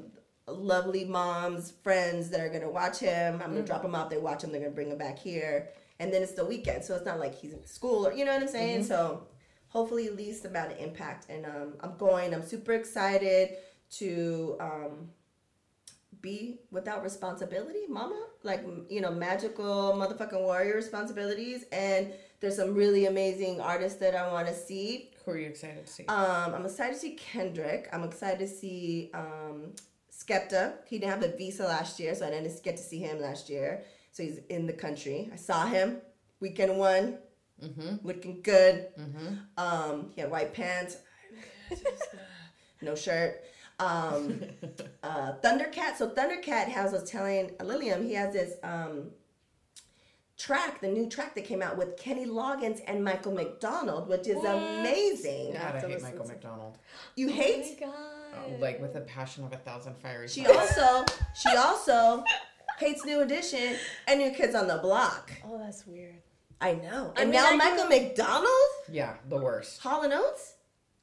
[0.47, 3.35] lovely moms, friends that are gonna watch him.
[3.43, 4.09] I'm gonna drop him off.
[4.09, 4.51] They watch him.
[4.51, 5.69] They're gonna bring him back here,
[5.99, 8.33] and then it's the weekend, so it's not like he's in school or you know
[8.33, 8.83] what I'm saying.
[8.85, 9.27] So
[9.67, 11.27] hopefully, least amount of impact.
[11.29, 12.33] And um, I'm going.
[12.33, 13.57] I'm super excited
[13.99, 15.09] to um,
[16.21, 18.27] be without responsibility, mama.
[18.43, 21.65] Like you know, magical motherfucking warrior responsibilities.
[21.71, 25.11] And there's some really amazing artists that I want to see.
[25.25, 26.05] Who are you excited to see?
[26.05, 27.87] Um, I'm excited to see Kendrick.
[27.93, 29.73] I'm excited to see um,
[30.11, 30.73] Skepta.
[30.87, 33.49] He didn't have a visa last year, so I didn't get to see him last
[33.49, 33.83] year.
[34.11, 35.29] So he's in the country.
[35.31, 36.01] I saw him
[36.39, 37.19] weekend one,
[37.63, 38.05] mm-hmm.
[38.05, 38.87] looking good.
[38.99, 39.35] Mm-hmm.
[39.57, 40.97] Um, he had white pants,
[42.81, 43.43] no shirt.
[43.81, 44.41] Um,
[45.03, 45.95] uh, Thundercat.
[45.97, 49.11] So Thundercat has was telling Lilliam he has this um,
[50.37, 54.43] track, the new track that came out with Kenny Loggins and Michael McDonald, which is
[54.43, 55.53] amazing.
[55.53, 56.77] God, I hate listen Michael to- McDonald.
[57.15, 57.81] You Oh hate?
[57.81, 57.87] my
[58.33, 60.27] Oh, like with a passion of a thousand fiery.
[60.29, 60.77] She fires.
[60.77, 61.05] also
[61.35, 62.23] she also
[62.79, 63.75] hates New Edition
[64.07, 65.31] and New Kids on the Block.
[65.45, 66.15] oh, that's weird.
[66.61, 67.11] I know.
[67.17, 69.81] I And mean, now I Michael McDonald, Yeah, the worst.
[69.81, 70.50] Hall and Oates.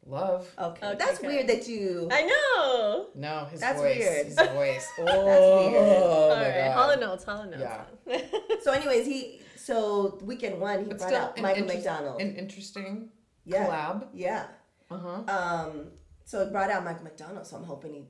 [0.09, 0.51] Love.
[0.59, 1.27] Okay, Okay, that's okay.
[1.27, 2.09] weird that you.
[2.11, 3.09] I know.
[3.15, 3.99] No, his That's voice.
[3.99, 4.27] weird.
[4.27, 4.87] His voice.
[4.99, 5.83] Oh, weird.
[5.83, 6.73] Oh All my right, god.
[6.75, 7.65] Hollow Notes, Hall and Oates.
[8.07, 8.21] Yeah.
[8.63, 12.21] So, anyways, he so weekend one he But brought still, out Michael interest- McDonald.
[12.23, 13.11] An interesting
[13.45, 14.07] yeah, collab.
[14.15, 14.47] yeah.
[14.91, 15.23] Uh huh.
[15.29, 15.89] Um,
[16.25, 17.47] so it brought out Michael McDonald.
[17.47, 18.05] So I'm hoping he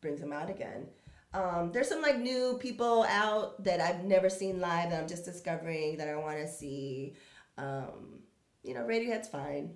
[0.00, 0.86] brings him out again.
[1.34, 5.24] Um, there's some like new people out that I've never seen live that I'm just
[5.24, 7.14] discovering that I want to see.
[7.58, 8.20] Um,
[8.62, 9.72] you know, Radiohead's fine.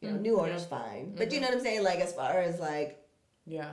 [0.00, 0.40] You know, New yeah.
[0.40, 1.14] Order's fine.
[1.16, 1.82] But you know what I'm saying?
[1.84, 3.02] Like as far as like
[3.46, 3.72] Yeah.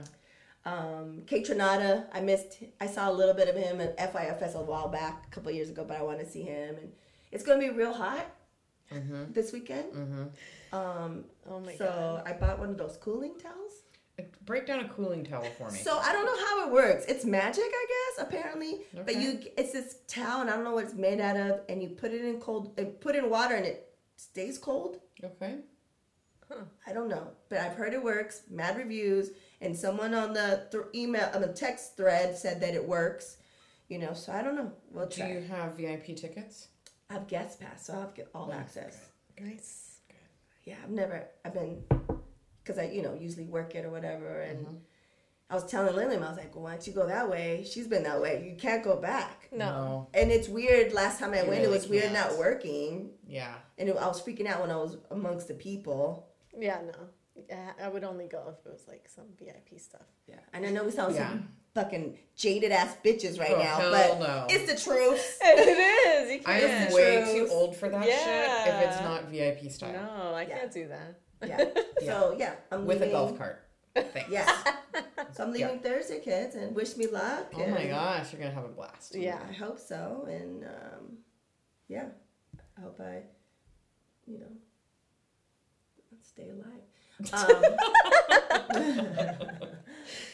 [0.64, 2.58] um, Kaytranada, I missed.
[2.80, 5.70] I saw a little bit of him at FIFS a while back, a couple years
[5.70, 6.92] ago, but I want to see him, and
[7.32, 8.26] it's gonna be real hot
[8.92, 9.32] Mm-hmm.
[9.32, 9.92] this weekend.
[9.92, 10.24] Mm-hmm.
[10.74, 12.22] Um, Oh my so god.
[12.26, 13.72] I bought one of those cooling towels.
[14.46, 15.78] Break down a cooling towel for me.
[15.78, 17.04] So I don't know how it works.
[17.06, 18.80] It's magic, I guess, apparently.
[18.94, 21.82] But you, it's this towel, and I don't know what it's made out of, and
[21.82, 24.98] you put it in cold, uh, put it in water, and it stays cold.
[25.22, 25.56] okay.
[26.86, 28.42] I don't know, but I've heard it works.
[28.50, 29.30] Mad reviews,
[29.60, 33.36] and someone on the th- email on the text thread said that it works.
[33.88, 34.72] You know, so I don't know.
[34.90, 35.32] We'll Do try.
[35.32, 36.68] you have VIP tickets?
[37.10, 38.98] I have guest pass, so I'll have get all Oh, access.
[39.40, 40.00] Nice.
[40.64, 41.24] Yeah, I've never.
[41.44, 41.84] I've been
[42.62, 44.66] because I, you know, usually work it or whatever, and.
[44.66, 44.78] Mhm.
[45.50, 47.64] I was telling Lilliam, I was like, well, why don't you go that way?
[47.66, 48.46] She's been that way.
[48.50, 49.48] You can't go back.
[49.50, 50.06] No.
[50.12, 50.92] And it's weird.
[50.92, 52.28] Last time I You went, it was weird can't.
[52.32, 53.54] not working, Yeah.
[53.78, 56.27] and it, I was freaking out when I was amongst the people.
[56.58, 57.54] Yeah, no.
[57.80, 60.06] I would only go if it was like some VIP stuff.
[60.26, 61.28] Yeah, and I know we sound Yeah.
[61.28, 64.46] some fucking jaded ass bitches right Oh, now, hell but no.
[64.50, 65.38] it's the truth.
[65.42, 66.32] it is.
[66.32, 66.88] You I can't.
[66.90, 67.48] am way truth.
[67.48, 68.24] too old for that Yeah.
[68.64, 69.92] shit if it's not VIP style.
[69.92, 70.58] No, I Yeah.
[70.58, 71.20] can't do that.
[71.46, 71.64] Yeah.
[72.04, 73.10] So yeah, I'm With leaving.
[73.10, 73.64] a golf cart.
[73.94, 74.30] Thanks.
[74.30, 74.48] Yes.
[75.32, 77.52] so I'm leaving Thursday, kids, and wish me luck.
[77.54, 79.14] Oh my gosh, you're gonna have a blast.
[79.14, 79.40] Yeah.
[79.48, 81.18] I hope so, and um,
[81.88, 82.06] yeah,
[82.76, 83.22] I hope I,
[84.26, 84.46] you know,
[86.38, 86.64] stay alive.
[87.32, 87.64] Um,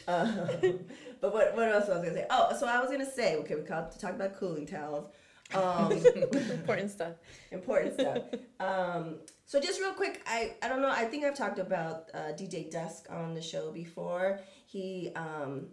[0.06, 0.26] uh,
[1.20, 2.26] but what what else was I gonna say?
[2.28, 5.10] Oh, so I was gonna say, okay, we talked about cooling towels.
[5.54, 5.92] Um,
[6.32, 7.14] Important stuff.
[7.52, 8.18] important stuff.
[8.60, 10.90] Um, so just real quick, I I don't know.
[10.90, 14.40] I think I've talked about uh, DJ Dusk on the show before.
[14.66, 15.68] He um,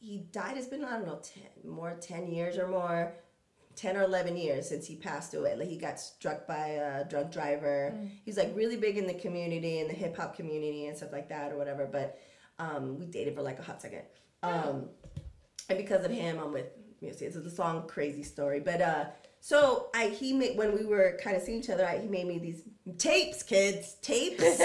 [0.00, 0.56] he died.
[0.56, 3.14] It's been I don't know ten more ten years or more.
[3.76, 5.56] 10 or 11 years since he passed away.
[5.56, 7.94] Like he got struck by a drunk driver.
[8.24, 11.28] He's like really big in the community, in the hip hop community and stuff like
[11.28, 11.86] that or whatever.
[11.90, 12.18] But
[12.58, 14.02] um, we dated for like a hot second.
[14.42, 14.88] Um,
[15.68, 16.66] and because of him, I'm with
[17.00, 17.28] music.
[17.28, 19.04] It's the song "Crazy Story." But uh,
[19.40, 21.86] so I he made when we were kind of seeing each other.
[21.86, 22.62] I, he made me these
[22.98, 24.42] tapes, kids, tapes.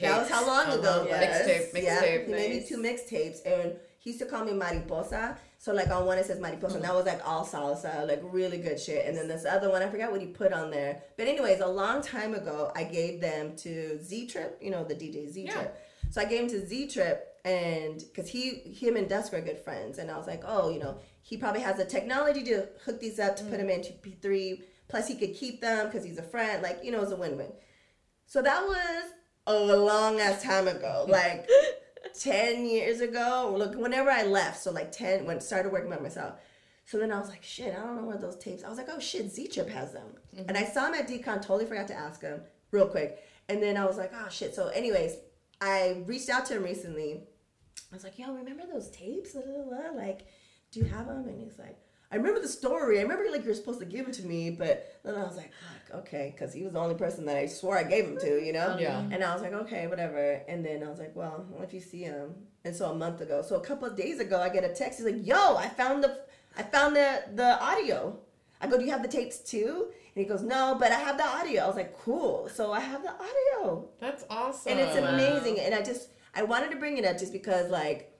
[0.00, 1.20] That was how long ago it was.
[1.20, 2.26] Mixtape, Yeah, mixtape.
[2.26, 2.68] he made me Nice.
[2.68, 5.36] two mixtapes, and he used to call me Mariposa.
[5.58, 8.58] So like on one it says Mariposa, and that was like all salsa, like really
[8.58, 9.06] good shit.
[9.06, 11.02] And then this other one, I forgot what he put on there.
[11.16, 14.94] But anyways, a long time ago, I gave them to Z Trip, you know the
[14.94, 15.74] DJ Z Trip.
[15.74, 16.10] Yeah.
[16.10, 19.58] So I gave him to Z Trip, and because he, him and Dusk are good
[19.58, 23.00] friends, and I was like, oh, you know, he probably has the technology to hook
[23.00, 24.62] these up to put them into P3.
[24.88, 26.62] Plus, he could keep them because he's a friend.
[26.62, 27.52] Like you know, it's a win-win.
[28.26, 29.12] So that was
[29.48, 31.48] a long ass time ago, like
[32.20, 33.54] ten years ago.
[33.56, 36.34] Look, whenever I left, so like ten when started working by myself.
[36.84, 38.64] So then I was like, shit, I don't know where those tapes.
[38.64, 40.48] I was like, oh shit, Z Trip has them, mm-hmm.
[40.48, 41.42] and I saw him at Decon.
[41.42, 42.40] Totally forgot to ask him
[42.70, 44.54] real quick, and then I was like, oh shit.
[44.54, 45.16] So, anyways,
[45.60, 47.24] I reached out to him recently.
[47.90, 49.34] I was like, yo, remember those tapes?
[49.34, 50.26] Like,
[50.72, 51.26] do you have them?
[51.28, 51.78] And he's like,
[52.10, 52.98] I remember the story.
[52.98, 55.52] I remember like you're supposed to give them to me, but then I was like,
[55.52, 58.42] fuck, okay, because he was the only person that I swore I gave him to,
[58.42, 58.78] you know?
[58.80, 59.00] Yeah.
[59.10, 60.42] And I was like, okay, whatever.
[60.48, 62.34] And then I was like, well, what if you see him?
[62.64, 64.98] And so a month ago, so a couple of days ago, I get a text.
[64.98, 66.20] He's like, yo, I found the,
[66.56, 68.18] I found the the audio.
[68.60, 69.88] I go, do you have the tapes too?
[70.14, 71.62] And he goes, no, but I have the audio.
[71.62, 72.48] I was like, cool.
[72.48, 74.72] So I have the audio That's awesome.
[74.72, 75.60] and it's amazing.
[75.60, 78.18] And I just I wanted to bring it up just because like,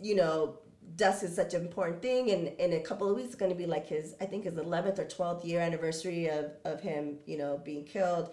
[0.00, 0.58] you know,
[0.96, 3.56] Dusk is such an important thing, and in a couple of weeks it's going to
[3.56, 7.38] be like his I think his eleventh or twelfth year anniversary of of him, you
[7.38, 8.32] know, being killed.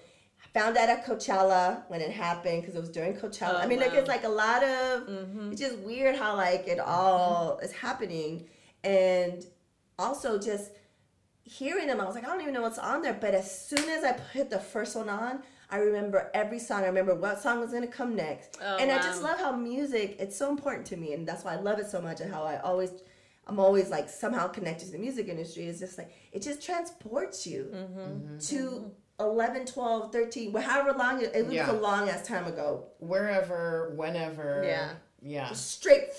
[0.54, 3.56] found out at Coachella when it happened because it was during Coachella.
[3.56, 4.00] Oh, I mean, like wow.
[4.00, 5.08] it's like a lot of.
[5.08, 5.52] Mm-hmm.
[5.52, 6.90] It's just weird how like it mm-hmm.
[6.90, 8.48] all is happening,
[8.84, 9.46] and
[10.00, 10.72] also just
[11.44, 12.02] hearing them.
[12.02, 13.18] I was like, I don't even know what's on there.
[13.20, 16.84] But as soon as I put the first one on, I remember every song.
[16.84, 20.16] I remember what song was gonna come next, Oh, and I just love how music.
[20.20, 22.44] It's so important to me, and that's why I love it so much, and how
[22.44, 22.92] I always.
[23.50, 25.68] I'm always like somehow connected to the music industry.
[25.68, 28.38] It's just like it just transports you Mm-hmm.
[28.40, 28.92] to
[29.22, 31.72] 11, 12, 13, well, however long it, it was Yeah.
[31.72, 32.84] a long ass time ago.
[33.00, 34.64] Wherever, whenever.
[34.66, 34.90] Yeah.
[35.22, 35.52] Yeah.
[35.54, 36.10] Straight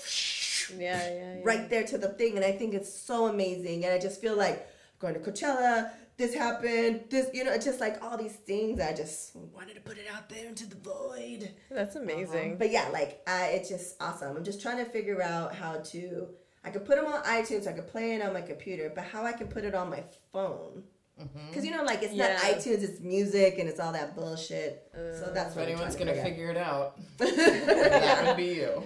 [0.75, 1.39] Yeah, yeah, yeah.
[1.43, 2.35] right there to the thing.
[2.35, 3.85] And I think it's so amazing.
[3.85, 4.67] And I just feel like
[4.99, 8.79] going to Coachella, this happened, this, you know, it's just like all these things.
[8.81, 11.49] I just wanted to put it out there into the void.
[11.71, 12.49] That's amazing.
[12.51, 12.55] Uh-huh.
[12.59, 14.35] But yeah, like I, it's just awesome.
[14.35, 16.27] I'm just trying to figure out how to.
[16.63, 17.67] I could put them on iTunes.
[17.67, 20.03] I could play it on my computer, but how I can put it on my
[20.33, 20.83] phone.
[21.19, 21.47] Mm-hmm.
[21.49, 22.33] Because you know, like it's Yeah.
[22.33, 24.91] not iTunes, it's music, and it's all that bullshit.
[24.93, 28.55] so uh, that's If what I'm anyone's gonna to figure it out, that would be
[28.55, 28.83] you.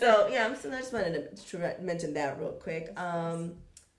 [0.00, 2.92] so yeah, I'm still, I just wanted to mention that real quick.
[2.98, 3.54] Um,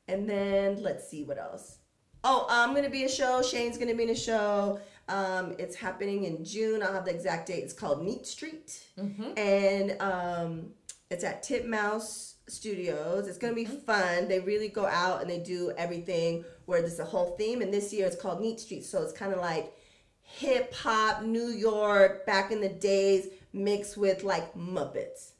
[0.09, 1.77] and then let's see what else.
[2.23, 3.41] Oh, I'm gonna be a show.
[3.41, 4.79] Shane's gonna be in a show.
[5.07, 6.83] Um, it's happening in June.
[6.83, 7.63] I'll have the exact date.
[7.63, 8.83] It's called Neat Street,
[9.37, 10.71] and um,
[11.09, 13.27] it's at Titmouse Studios.
[13.27, 14.27] It's gonna be fun.
[14.27, 17.61] They really go out and they do everything where there's a whole theme.
[17.61, 19.73] And this year it's called Neat Street, so it's kind of like
[20.21, 25.31] hip hop, New York, back in the days, mixed with like Muppets.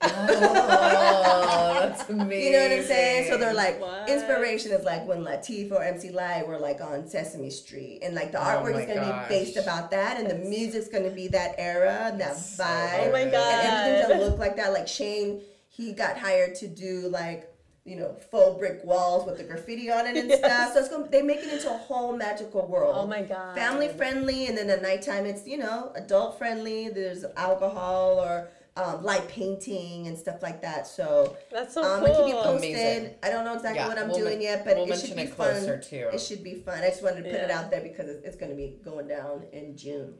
[0.00, 2.28] Oh, that's amazing.
[2.48, 3.30] You know what I'm saying?
[3.30, 4.08] So they're like, What?
[4.08, 8.32] inspiration is like when Latifah or MC Lyte were like on Sesame Street, and like
[8.32, 9.28] the Oh artwork my is gonna gosh.
[9.28, 13.08] be based about that, and the music's gonna be that era and that so vibe.
[13.08, 13.24] Oh my.
[13.24, 13.34] God.
[13.34, 14.72] And everything's gonna look like that.
[14.72, 17.52] Like Shane, he got hired to do like
[17.84, 20.38] you know faux brick walls with the graffiti on it and Yes.
[20.40, 20.72] stuff.
[20.74, 22.94] So it's gonna they make it into a whole magical world.
[22.96, 23.56] Oh my god.
[23.56, 26.88] Family friendly, and then at nighttime it's you know adult friendly.
[26.88, 30.86] There's alcohol or um, light painting and stuff like that.
[30.86, 32.06] So That's so um, cool.
[32.14, 32.70] I keep you posted.
[32.74, 33.14] Amazing.
[33.22, 35.16] I don't know exactly Yeah, what I'm we'll doing men- yet, but we'll it should
[35.16, 35.52] be it fun.
[35.52, 36.08] closer, too.
[36.12, 36.78] It should be fun.
[36.82, 39.08] I just wanted to put it out there because it's, it's going to be going
[39.08, 40.14] down in June.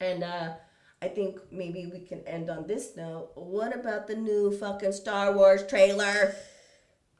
[0.00, 0.50] And uh,
[1.02, 3.30] I think maybe we can end on this note.
[3.34, 6.34] What about the new fucking Star Wars trailer?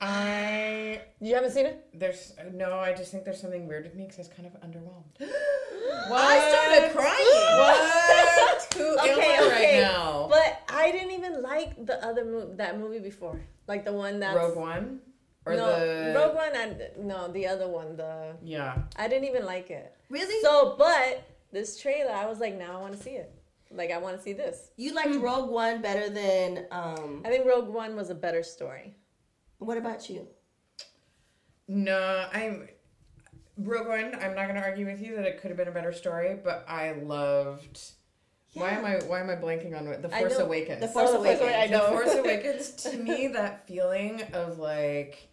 [0.01, 1.87] I You haven't seen it?
[1.95, 2.79] there's no.
[2.79, 5.29] I just think there's something weird with me because I was kind of underwhelmed.
[6.09, 6.21] what?
[6.35, 7.27] I started crying.
[7.61, 8.75] What?
[8.75, 9.51] Who am Okay, I okay.
[9.51, 10.27] right now?
[10.31, 14.35] But I didn't even like the other movie, that movie before, like the one that
[14.37, 15.01] Rogue One
[15.45, 15.67] or no,
[16.13, 16.53] the Rogue One.
[16.55, 17.97] And no, the other one.
[17.97, 18.79] The Yeah.
[18.97, 19.95] I didn't even like it.
[20.09, 20.41] Really?
[20.43, 23.33] So, but this trailer, I was like, now I want to see it.
[23.73, 24.71] Like I want to see this.
[24.77, 28.97] you liked Rogue One better than um I think Rogue One was a better story.
[29.61, 30.27] What about you?
[31.69, 32.69] No, I'm
[33.57, 34.15] Rogue One.
[34.21, 36.37] I'm not going to argue with you that it could have been a better story,
[36.43, 37.81] but I loved.
[38.55, 40.03] Why am I why am I blanking on it?
[40.03, 40.39] The Force.
[40.39, 40.81] Awakens.
[40.81, 41.43] The Force Oh, Awakens.
[41.43, 41.85] Awakens, I know.
[41.91, 45.30] The Force Awakens to me that feeling of like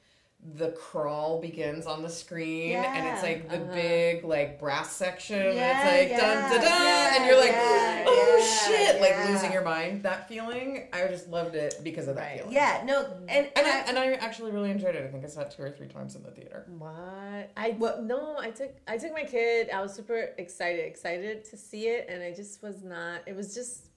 [0.56, 3.74] the crawl begins on the screen and it's like the Uh-huh.
[3.74, 7.52] big like brass section and it's like yeah, dun dun dun yeah, and you're like
[7.52, 12.08] yeah, oh yeah, shit like losing your mind that feeling I just loved it because
[12.08, 12.38] of that Right.
[12.38, 15.28] feeling Yeah, no, and, and I, and I actually really enjoyed it I think I
[15.28, 17.52] saw it two or three times in the theater What?
[17.58, 19.70] I What- no, I took I took my kid.
[19.72, 23.22] I was super excited, excited to see it, and I just was not.
[23.26, 23.88] It was just,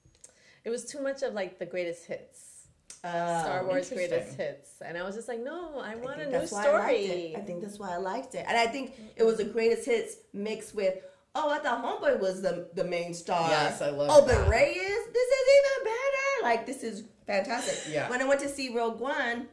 [0.64, 2.49] it was too much of like the greatest hits,
[3.04, 6.28] uh, Star Wars greatest hits, and I was just like, no, I I want think
[6.28, 7.34] a new that's why I story.
[7.36, 10.16] I think that's why I liked it, and I think it was the greatest hits
[10.32, 10.94] mixed with.
[11.34, 13.48] Oh, I thought Homeboy was the the main star.
[13.48, 14.48] Yes, I love Oh, but.
[14.48, 15.06] Rey is.
[15.12, 16.42] This is even better.
[16.42, 17.92] Like this is fantastic.
[17.92, 18.10] Yeah.
[18.10, 19.46] When I went to see Rogue One,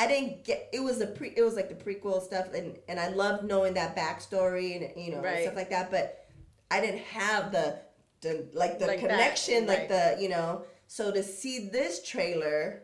[0.00, 0.68] I didn't get.
[0.72, 1.28] It was a pre.
[1.36, 5.10] It was like the prequel stuff, and and I loved knowing that backstory and you
[5.12, 5.42] know and Right.
[5.44, 5.90] stuff like that.
[5.92, 6.26] But
[6.72, 7.78] I didn't have the
[8.22, 10.16] the like the Like that, connection, like right.
[10.16, 10.64] the you know.
[10.92, 12.82] So to see this trailer.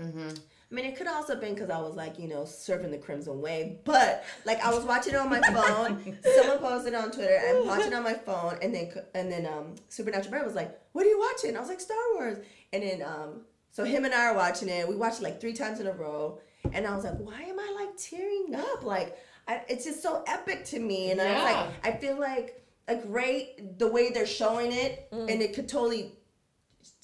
[0.00, 0.28] mm-hmm.
[0.28, 2.98] I mean, it could also have been because I was like, you know, surfing the
[2.98, 3.78] Crimson Wave.
[3.82, 6.16] But like, I was watching it on my phone.
[6.36, 7.40] Someone posted it on Twitter.
[7.44, 10.80] I'm watching it on my phone, and then and then um, Supernatural Brand was like,
[10.92, 12.38] "What are you watching?" I was like, "Star Wars."
[12.72, 13.40] And then um,
[13.72, 14.86] so him and I are watching it.
[14.86, 16.38] We watched it like three times in a row,
[16.72, 18.84] and I was like, "Why am I like tearing up?
[18.84, 19.18] Like,
[19.48, 22.94] I, it's just so epic to me." And I was like, I feel like a
[22.94, 26.12] great the way they're showing it, and it could totally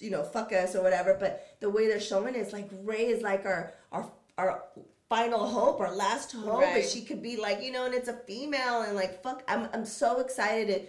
[0.00, 1.16] you know, fuck us or whatever.
[1.18, 4.64] But the way they're showing it is like Rey is like our our our
[5.08, 6.76] final hope, our last hope, Right.
[6.82, 9.42] and she could be like, you know, and it's a female and like fuck.
[9.48, 10.88] I'm I'm so excited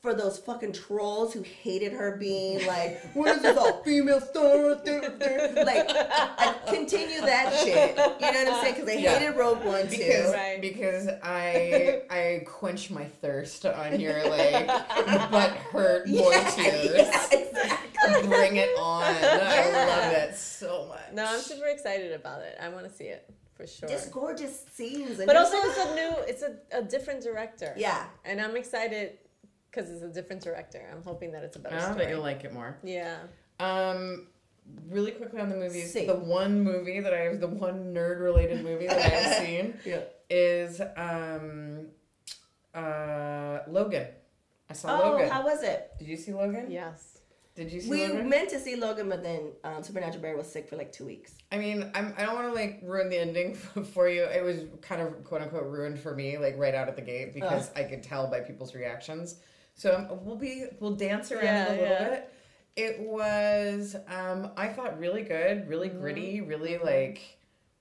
[0.00, 4.76] for those fucking trolls who hated her being like, what is this all female star?
[4.76, 7.90] like, I continue that shit.
[7.96, 8.74] You know what I'm saying?
[8.74, 9.18] Because they Yeah.
[9.18, 9.96] hated Rogue One too.
[9.98, 10.60] because Right.
[10.60, 14.66] because I I quench my thirst on your like
[15.30, 16.92] butt hurt boy Yeah, tears.
[16.98, 17.91] yeah, exactly.
[18.28, 19.02] Bring it on!
[19.04, 21.12] I love it so much.
[21.12, 22.56] No, I'm super excited about it.
[22.60, 23.88] I want to see it for sure.
[23.88, 25.18] Just gorgeous scenes.
[25.18, 27.74] And but also, like, it's a new, it's a, a different director.
[27.76, 28.04] Yeah.
[28.24, 29.18] and I'm excited
[29.70, 30.86] because it's a different director.
[30.94, 31.96] I'm hoping that it's a better I story.
[31.98, 32.78] bet you'll like it more.
[32.82, 33.18] yeah.
[33.60, 34.26] Um,
[34.88, 36.06] really quickly on the movies, Same.
[36.06, 39.74] the one movie that I have, the one nerd related movie that I have seen
[39.84, 40.00] Yeah.
[40.30, 41.86] is um,
[42.74, 44.06] uh, Logan.
[44.68, 45.06] I saw Logan.
[45.06, 45.28] Oh, Logan.
[45.30, 45.90] how was it?
[45.98, 46.70] Did you see Logan?
[46.70, 47.11] Yes.
[47.54, 48.28] Did you see We Logan?
[48.30, 51.34] meant to see Logan, but then um, Supernatural Bear was sick for like two weeks.
[51.52, 53.54] I mean, I'm, I don't want to like ruin the ending
[53.92, 54.22] for you.
[54.24, 57.34] It was kind of quote unquote ruined for me, like right out of the gate,
[57.34, 59.36] because I could tell by people's reactions.
[59.74, 62.08] So um, we'll be we'll dance around Yeah, it a little yeah.
[62.08, 62.32] bit.
[62.74, 66.00] It was um, I thought really good, really Mm-hmm.
[66.00, 67.20] gritty, really like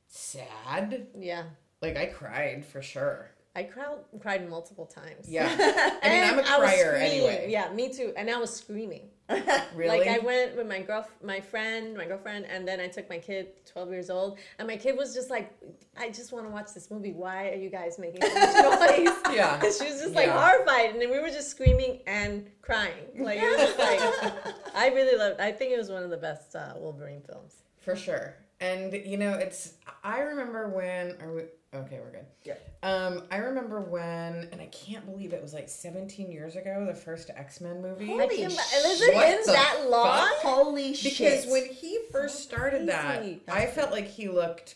[0.08, 1.08] sad.
[1.18, 1.44] Yeah.
[1.82, 3.32] Like I cried for sure.
[3.56, 5.28] I cried, cried multiple times.
[5.28, 5.46] Yeah,
[6.04, 7.48] I mean I'm a And I was crier anyway.
[7.50, 8.14] Yeah, me too.
[8.18, 9.10] And I was screaming.
[9.76, 10.00] Really?
[10.00, 13.18] Like I went with my girl, my friend, my girlfriend, and then I took my
[13.20, 15.52] kid, twelve years old, and my kid was just like,
[15.98, 17.14] "I just want to watch this movie.
[17.14, 19.56] Why are you guys making so much noise?" Yeah.
[19.64, 20.40] And she was just like Yeah.
[20.40, 23.06] horrified, and then we were just screaming and crying.
[23.18, 25.40] Like it was just like, I really loved.
[25.40, 27.64] I think it was one of the best uh, Wolverine films.
[27.80, 28.36] For sure.
[28.60, 29.74] And you know, it's
[30.04, 31.44] I remember when are we
[31.74, 32.26] okay, we're good.
[32.44, 32.56] Yeah.
[32.84, 36.94] Um, I remember when and I can't believe it was like 17 years ago, the
[36.96, 38.08] first X-Men movie.
[38.08, 38.60] Holy I can't, shit.
[38.84, 40.18] has it been that long?
[40.18, 40.38] fuck?
[40.42, 41.12] Holy because
[41.44, 41.50] shit.
[41.50, 43.42] when he first started that, crazy.
[43.50, 44.76] I felt like he looked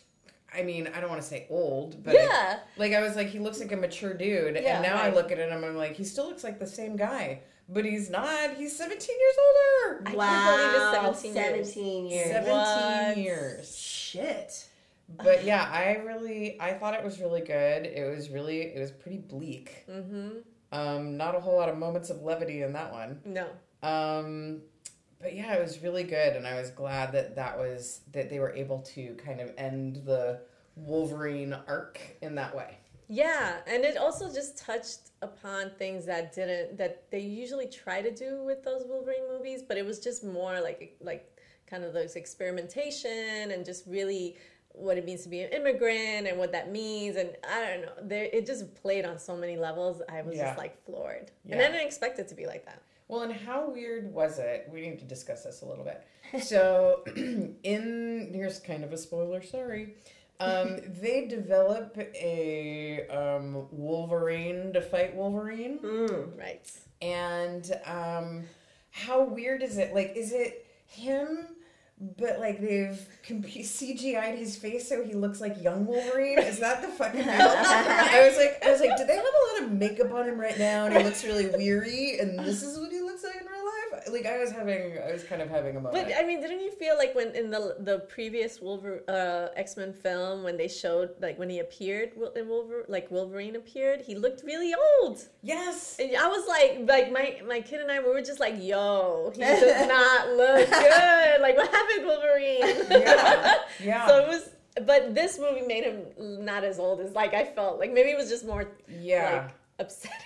[0.58, 2.60] I mean, I don't want to say old, but Yeah.
[2.78, 5.32] like I was like he looks like a mature dude Yeah, and now I look
[5.32, 8.54] at him and I'm like he still looks like the same guy, but he's not.
[8.56, 9.36] He's 17 years
[9.90, 10.02] older.
[10.06, 11.74] I can't believe it's 17 years.
[11.74, 12.28] 17 years.
[12.28, 13.18] 17 What?
[13.18, 13.78] years.
[13.78, 14.66] Shit.
[15.24, 18.92] But yeah i really i thought it was really good it was really it was
[18.92, 20.30] pretty bleak Mm-hmm.
[20.72, 23.46] um not a whole lot of moments of levity in that one No.
[23.84, 24.62] um
[25.22, 28.40] but yeah it was really good and i was glad that that was that they
[28.40, 30.40] were able to kind of end the
[30.76, 32.78] wolverine arc in that way
[33.08, 38.10] Yeah, and it also just touched upon things that didn't that they usually try to
[38.12, 41.24] do with those Wolverine movies, but it was just more like like
[41.70, 44.38] kind of those experimentation and just really
[44.78, 47.92] what it means to be an immigrant and what that means and I don't know.
[48.04, 50.02] There it just played on so many levels.
[50.10, 50.48] I was Yeah.
[50.48, 51.32] just like floored.
[51.50, 52.82] And I didn't expect it to be like that.
[53.08, 56.04] well and how weird was it we need to discuss this a little bit
[56.44, 57.04] so
[57.64, 59.94] in here's kind of a spoiler sorry
[60.40, 66.38] um, they develop a um, wolverine to fight wolverine Mm.
[66.38, 66.70] Right.
[67.02, 68.44] And um,
[68.92, 69.94] how weird is it?
[69.94, 71.48] Like, is it him?
[71.98, 76.40] But like they've comp- CGI'd his face so he looks like young Wolverine.
[76.40, 77.22] Is that the fucking?
[77.30, 80.38] I was like, I was like, do they have a lot of makeup on him
[80.40, 80.86] right now?
[80.86, 84.04] And he looks really weary, and this is what he looks like in real life.
[84.12, 86.08] Like I was having, I was kind of having a moment.
[86.08, 89.78] But I mean, didn't you feel like when in the the previous Wolver uh, X
[89.78, 94.16] Men film when they showed like when he appeared in Wolver like Wolverine appeared, he
[94.16, 95.22] looked really old.
[95.42, 98.56] yes, And I was like, like my my kid and I we were just like,
[98.62, 101.25] yo, he does not look good.
[101.76, 103.02] Happened, Wolverine?
[103.02, 104.50] yeah, yeah, so it was.
[104.86, 107.80] But this movie made him not as old as like I felt.
[107.80, 109.44] Like maybe it was just more yeah.
[109.44, 110.18] like upsetting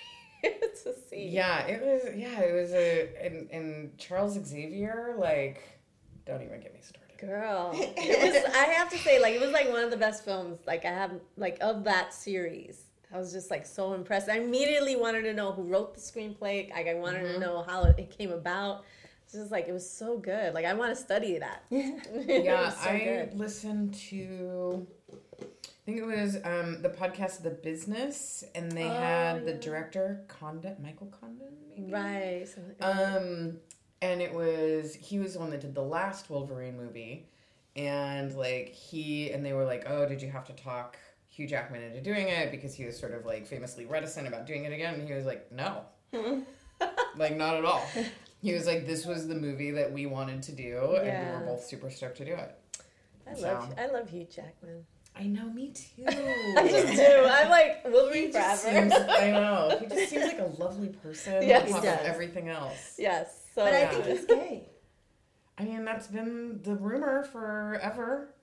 [0.43, 1.27] to see.
[1.29, 2.15] Yeah, it was.
[2.15, 5.15] Yeah, it was a and, and Charles Xavier.
[5.17, 5.61] Like,
[6.25, 7.17] don't even get me started.
[7.19, 8.55] Girl, it was.
[8.55, 10.59] I have to say, like, it was like one of the best films.
[10.65, 12.85] Like, I have like of that series.
[13.13, 14.29] I was just like so impressed.
[14.29, 16.69] I immediately wanted to know who wrote the screenplay.
[16.71, 17.41] Like, I wanted to mm-hmm.
[17.41, 18.85] know how it came about.
[19.29, 20.55] It's just like it was so good.
[20.55, 21.63] Like, I want to study that.
[21.71, 23.37] It Yeah, was so I good.
[23.37, 24.87] listened to.
[25.39, 25.45] I
[25.85, 30.21] think it was um, the podcast of The Business, and they Oh, had the director
[30.27, 31.91] Condon, Michael Condon, maybe?
[31.91, 32.47] right.
[32.81, 33.57] Um,
[34.01, 37.27] and it was he was the one that did the last Wolverine movie,
[37.75, 41.83] and like he and they were like, oh, did you have to talk Hugh Jackman
[41.83, 44.95] into doing it because he was sort of like famously reticent about doing it again?
[44.95, 45.83] And he was like, no,
[47.15, 47.87] like not at all.
[48.41, 51.45] He was like, this was the movie that we wanted to do, and we were
[51.45, 52.55] both super stoked to do it.
[53.29, 53.73] I So- love.
[53.77, 54.85] I love Hugh Jackman.
[55.15, 56.03] I know, me too.
[56.07, 57.25] I just do.
[57.29, 58.89] I'm like Wolverine just forever.
[58.89, 59.77] seems, I know.
[59.81, 61.43] He just seems like a lovely person.
[61.45, 61.69] Yes.
[61.73, 62.95] on top of everything else.
[62.97, 63.47] yes.
[63.53, 64.69] So But I think he's gay.
[65.57, 68.33] I mean, that's been the rumor forever.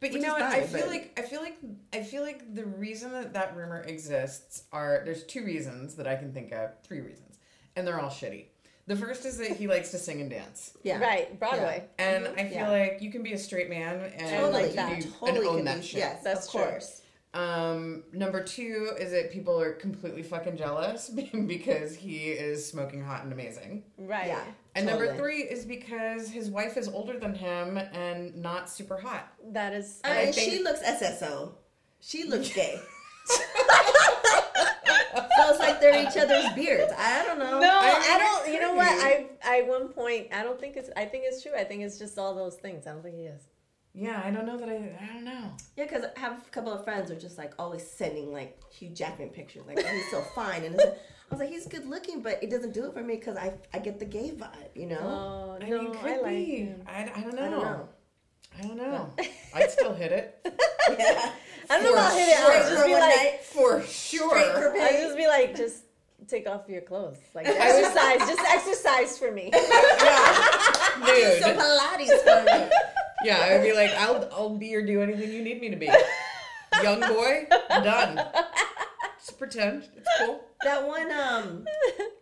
[0.00, 0.52] But you Which know is what?
[0.52, 1.58] I feel but- like I feel like
[1.92, 6.16] I feel like the reason that that rumor exists are there's two reasons that I
[6.16, 7.38] can think of, three reasons,
[7.76, 8.46] and they're all shitty.
[8.88, 10.72] The first is that he likes to sing and dance.
[10.82, 10.98] Yeah.
[10.98, 11.84] Right, Broadway.
[11.98, 12.70] And I feel Yeah.
[12.70, 14.62] like you can be a straight man and Totally.
[14.64, 14.96] like that.
[14.96, 15.98] you Totally and own can that be- shit.
[16.00, 16.60] Yes, That's of true.
[16.62, 17.02] course.
[17.34, 21.10] Um, number two is that people are completely fucking jealous
[21.46, 23.84] because he is smoking hot and amazing.
[23.98, 24.28] Right.
[24.28, 24.42] Yeah.
[24.74, 29.30] And number three is because his wife is older than him and not super hot.
[29.52, 30.00] That is.
[30.02, 31.52] I mean, think- she looks SSO.
[32.00, 32.80] She looks gay.
[35.36, 36.92] so it's like they're each other's beards.
[36.96, 37.60] I don't know.
[37.60, 38.52] No, I I, don't.
[38.52, 38.88] You know what?
[38.88, 40.90] I I one point I don't think it's.
[40.96, 41.52] I think it's true.
[41.56, 42.86] I think it's just all those things.
[42.86, 43.42] I don't think he is.
[43.94, 44.96] Yeah, I don't know that I.
[45.02, 45.50] I don't know.
[45.76, 48.60] Yeah, because I have a couple of friends who are just like always sending like
[48.72, 51.86] Hugh Jackman pictures, like oh, he's so fine, and like, I was like, he's good
[51.86, 54.74] looking, but it doesn't do it for me because I I get the gay vibe,
[54.74, 55.00] you know.
[55.00, 56.74] Oh I no, mean, could I like be.
[56.86, 57.42] I, I don't know.
[57.44, 57.88] I don't know.
[58.58, 59.10] I don't know.
[59.54, 60.44] I'd still hit it
[60.98, 61.32] Yeah.
[61.70, 62.38] I don't know For about hit it.
[62.38, 62.52] I sure.
[62.52, 64.38] would just be like, for sure.
[64.38, 65.02] I pay.
[65.02, 65.82] just be like, just
[66.26, 69.50] take off your clothes, like exercise, just exercise for me.
[69.52, 71.42] yeah, dude.
[71.42, 72.70] So Pilates for me.
[73.24, 75.76] Yeah, I would be like, I'll I'll be or do anything you need me to
[75.76, 75.90] be.
[76.82, 78.20] Young boy, done.
[79.18, 80.40] Just pretend it's cool.
[80.62, 81.64] That one, um,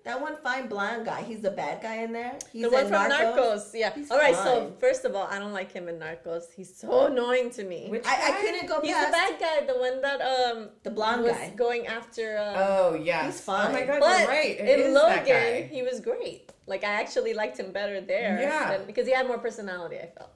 [0.07, 1.20] that one fine blonde guy.
[1.22, 2.38] He's the bad guy in there.
[2.52, 3.64] He's the one in from Narcos.
[3.74, 3.92] Yeah.
[3.94, 4.34] He's All right.
[4.34, 6.44] So first of all, I don't like him in Narcos.
[6.57, 7.88] He's so annoying to me.
[7.90, 8.40] Which I, I guy?
[8.40, 11.52] couldn't go He's past the bad guy, the one that um the blonde was guy.
[11.64, 12.38] going after.
[12.38, 13.68] Uh, Oh yeah, He's fine.
[13.68, 14.57] Oh my god, but you're right.
[14.61, 15.62] It in is Logan, that guy.
[15.62, 16.50] he was great.
[16.66, 18.40] Like I actually liked him better there.
[18.40, 18.76] Yeah.
[18.78, 19.98] than- because he had more personality.
[19.98, 20.30] I felt.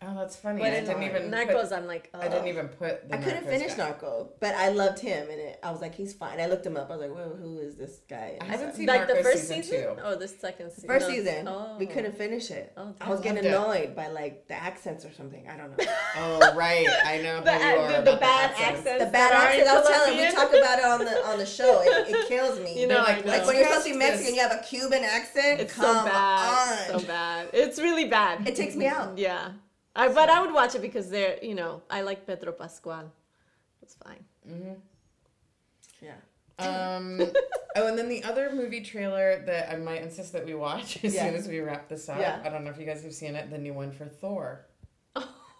[0.00, 0.60] Oh, that's funny.
[0.60, 1.28] But I didn't even.
[1.28, 2.48] Narcos, Put, I'm like, I didn't oh.
[2.48, 3.08] even put.
[3.08, 3.88] The I couldn't Narcos finish guy.
[3.88, 5.58] Narco, but I loved him in it.
[5.60, 6.38] I was like, he's fine.
[6.40, 6.88] I looked him up.
[6.88, 8.38] I was like, well, who is this guy?
[8.40, 10.02] I haven't seen like the first season season, two.
[10.04, 10.88] or the second season.
[10.88, 11.14] First No.
[11.14, 11.76] season, Oh.
[11.80, 12.72] we couldn't finish it.
[12.76, 13.80] Oh, I was getting loved it.
[13.84, 15.48] annoyed by like the accents or something.
[15.48, 15.84] I don't know.
[16.16, 18.78] Oh right, I know The, who you are the, about the bad accents.
[18.86, 19.04] accents.
[19.04, 19.68] The bad that aren't accents.
[19.68, 21.80] I was telling we talk about it on the on the show.
[21.82, 22.80] It, it kills me.
[22.80, 25.02] You know, like, I like when you're supposed to be Mexican, you have a Cuban
[25.02, 25.60] accent.
[25.60, 27.48] It's so bad, so bad.
[27.52, 28.46] It's really bad.
[28.46, 29.18] It takes me out.
[29.18, 29.50] Yeah,
[29.98, 33.10] I, but I would watch it because they're, you know, I like Pedro Pascal.
[33.82, 34.24] It's fine.
[34.48, 34.74] Mm-hmm.
[36.00, 36.14] Yeah.
[36.60, 37.20] Um.
[37.76, 41.14] oh, and then the other movie trailer that I might insist that we watch as
[41.14, 41.26] Yeah.
[41.26, 42.18] soon as we wrap this up.
[42.18, 42.40] Yeah.
[42.44, 43.48] I don't know if you guys have seen it.
[43.48, 44.66] The new one for Thor.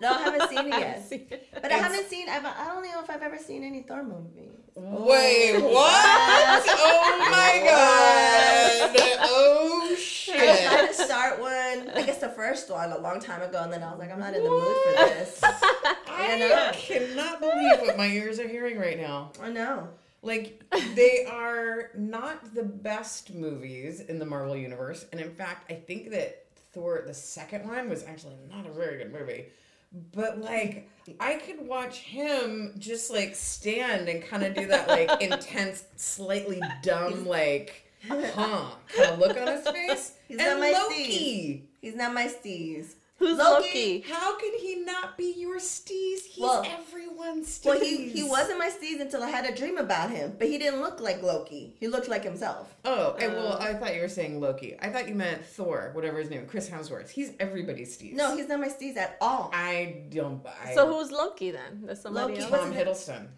[0.00, 0.88] No, I haven't seen it I yet.
[0.88, 1.48] haven't seen it.
[1.52, 2.28] But I haven't seen.
[2.28, 4.50] I've, I don't know if I've ever seen any Thor movie.
[4.76, 5.72] Wait, oh.
[5.74, 6.64] what?
[6.68, 9.18] oh my god!
[9.22, 10.36] Oh shit!
[10.36, 10.70] I shit!
[10.70, 11.90] tried to start one.
[11.96, 14.20] I guess the first one a long time ago, and then I was like, I'm
[14.20, 15.40] not in the mood for this.
[15.42, 19.32] I cannot believe what my ears are hearing right now.
[19.42, 19.88] I know.
[20.22, 25.74] Like they are not the best movies in the Marvel universe, and in fact, I
[25.74, 29.46] think that Thor the second one was actually not a very good movie.
[29.92, 35.10] But like I could watch him just like stand and kind of do that like
[35.22, 40.12] intense, slightly dumb like huh kind of look on his face.
[40.28, 41.64] He's and not my Loki.
[41.80, 42.94] He's not my steez.
[43.18, 43.64] Who's Loki.
[43.66, 44.00] Loki?
[44.02, 46.20] How could he not be your steez?
[46.24, 47.64] He's Well- everyone's steez.
[47.66, 50.56] Well, he he wasn't my steez until I had a dream about him, but he
[50.56, 51.74] didn't look like Loki.
[51.80, 52.72] He looked like himself.
[52.84, 54.76] Oh, eh, well, Uh, I thought you were saying Loki.
[54.80, 57.10] I thought you meant Thor, whatever his name, Chris Hemsworth.
[57.10, 58.12] He's everybody's steez.
[58.12, 59.50] No, he's not my steez at all.
[59.52, 60.72] I don't buy.
[60.74, 61.82] So who's Loki then?
[61.86, 62.42] That's somebody Loki.
[62.44, 62.50] else.
[62.62, 62.72] Tom?
[62.72, 63.28] Hiddleston.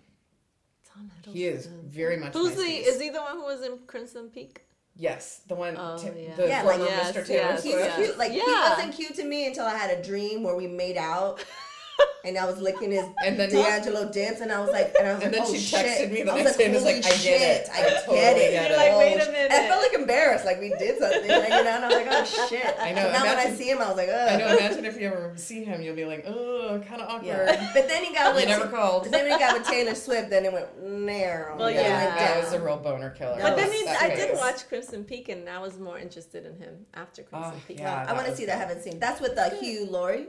[0.92, 1.32] Tom Hiddleston.
[1.32, 2.34] He is very much.
[2.34, 2.68] Who's my the?
[2.68, 2.86] steez.
[2.86, 4.62] Is he the one who was in Crimson Peak?
[4.96, 5.76] Yes, the one.
[5.78, 6.34] Oh, Ti- yeah.
[6.36, 7.26] The Yeah, former like- yes, Mr.
[7.26, 7.88] Taylor yes, He's Swift.
[7.88, 7.96] yeah.
[8.04, 8.18] cute.
[8.18, 8.70] Like he Yeah.
[8.70, 11.42] wasn't cute to me until I had a dream where we made out.
[12.22, 15.14] And I was licking his And then- D'Angelo dips, and I was like, and I
[15.14, 16.12] was And like, then oh she shit.
[16.12, 17.68] me the I was next day and was like, I get shit, it.
[17.72, 18.50] I, I get totally it.
[18.52, 18.76] get You're it.
[18.76, 19.50] like, Oh, wait a minute.
[19.50, 21.70] And I felt like embarrassed, like we did something, like, you know.
[21.80, 22.76] And I'm like, oh shit.
[22.78, 24.26] I know, So now when I see him, I was like, oh.
[24.28, 24.56] I know.
[24.58, 27.24] Imagine if you ever see him, you'll be like, oh, kind of awkward.
[27.26, 27.70] Yeah.
[27.72, 29.06] But then he got You with never called.
[29.06, 31.56] Then he got with Taylor Swift, then it went narrow.
[31.56, 32.14] Well, Yeah, yeah.
[32.34, 33.38] that was a real boner killer.
[33.40, 36.84] But then he, I did watch Crimson Peak, and I was more interested in him
[36.92, 37.80] after Crimson Oh, Peak.
[37.80, 38.56] I want to see that.
[38.56, 38.98] I haven't seen.
[38.98, 40.26] That's with uh, Hugh Laurie.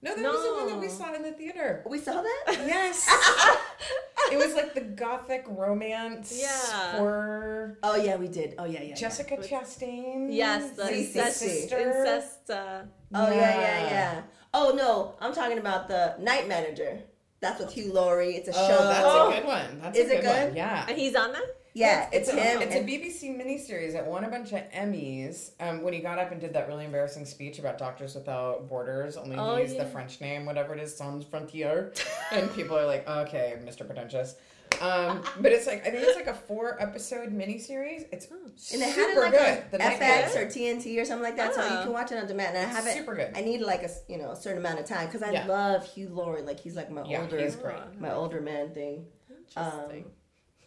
[0.00, 1.82] No, that was the one that we saw in the theater.
[1.88, 2.44] We saw that.
[2.66, 3.04] Yes.
[4.32, 6.98] it was like the gothic romance Yeah.
[6.98, 8.54] for Oh yeah, we did.
[8.58, 8.94] Oh yeah, yeah.
[8.94, 10.28] Jessica Chastain.
[10.30, 11.78] Yes, the incest, sister.
[11.78, 12.82] incest uh,
[13.12, 13.90] Oh yeah, yeah, Yeah.
[13.90, 14.22] yeah.
[14.54, 17.00] Oh no, I'm talking about the Night Manager.
[17.40, 18.34] That's with Hugh Laurie.
[18.36, 18.84] It's a Oh, show.
[18.84, 19.30] that's Oh.
[19.30, 19.80] a good one.
[19.82, 20.46] That's Is a it good, good?
[20.48, 20.56] one.
[20.56, 20.86] Yeah.
[20.88, 21.42] and he's on that.
[21.74, 22.62] Yeah, It's, it's, a, him.
[22.62, 26.32] it's a BBC miniseries that won a bunch of Emmys um, when he got up
[26.32, 29.16] and did that really embarrassing speech about Doctors Without Borders.
[29.16, 29.84] Only Oh, he used yeah.
[29.84, 31.92] the French name, whatever it is, Sans Frontier.
[32.32, 33.86] and people are like, okay, Mr.
[33.86, 34.36] Pretentious.
[34.82, 38.04] Um, but it's like, I think it's like a four episode miniseries.
[38.12, 39.32] It's and super it had it like
[39.72, 39.80] good.
[39.80, 41.82] a FX or TNT or something like that, so you Oh.
[41.84, 42.54] can watch it on demand.
[42.56, 42.92] And I haven't.
[42.92, 43.32] Super good.
[43.34, 45.46] I need like a you know a certain amount of time because I Yeah.
[45.46, 46.42] love Hugh Laurie.
[46.42, 47.50] Like he's like my Yeah, older
[47.98, 49.06] my older man thing.
[49.30, 50.04] Interesting.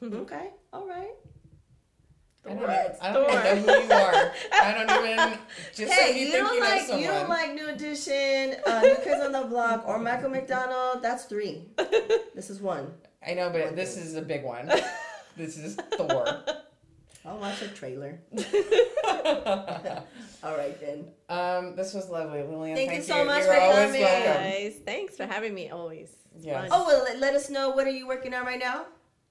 [0.03, 1.11] Okay, all right.
[2.43, 2.97] I don't, What?
[3.01, 4.33] I don't even know who you are.
[4.51, 5.39] I don't even.
[5.75, 8.95] Just so you, you, don't you know like you don't like New Edition, uh, New
[9.03, 11.03] Kids on the Block, or Michael McDonald.
[11.03, 11.69] That's three.
[12.33, 12.91] This is one.
[13.25, 14.71] I know, but this is a big one.
[15.37, 16.43] this is Thor.
[17.23, 18.19] I'll watch a trailer.
[20.43, 21.05] All right then.
[21.29, 22.75] Um, this was lovely, Lilliam.
[22.75, 24.01] Thank Thank, you so much You're for always coming.
[24.01, 24.43] welcome.
[24.43, 25.69] Guys, thanks for having me.
[25.69, 26.09] Always.
[26.39, 26.69] Yes.
[26.69, 26.69] Fun.
[26.71, 28.85] Oh well, let, let us know what are you working on right now.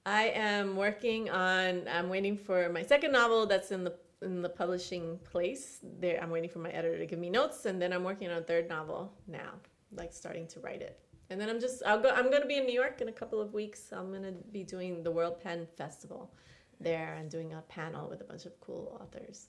[0.05, 1.87] I am working on.
[1.87, 5.79] I'm waiting for my second novel that's in the in the publishing place.
[5.99, 8.37] There, I'm waiting for my editor to give me notes, and then I'm working on
[8.37, 9.53] a third novel now,
[9.91, 10.99] like starting to write it.
[11.29, 11.83] And then I'm just.
[11.85, 12.09] I'll go.
[12.09, 13.89] I'm going to be in New York in a couple of weeks.
[13.91, 16.31] I'm going to be doing the World Pen Festival
[16.79, 19.47] there and doing a panel with a bunch of cool authors.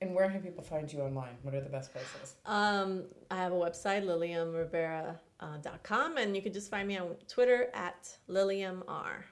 [0.00, 1.36] And where can people find you online?
[1.42, 2.36] What are the best places?
[2.46, 8.16] Um, I have a website, lilliamrivera.com, and you can just find me on Twitter at
[8.28, 9.24] lilliamr.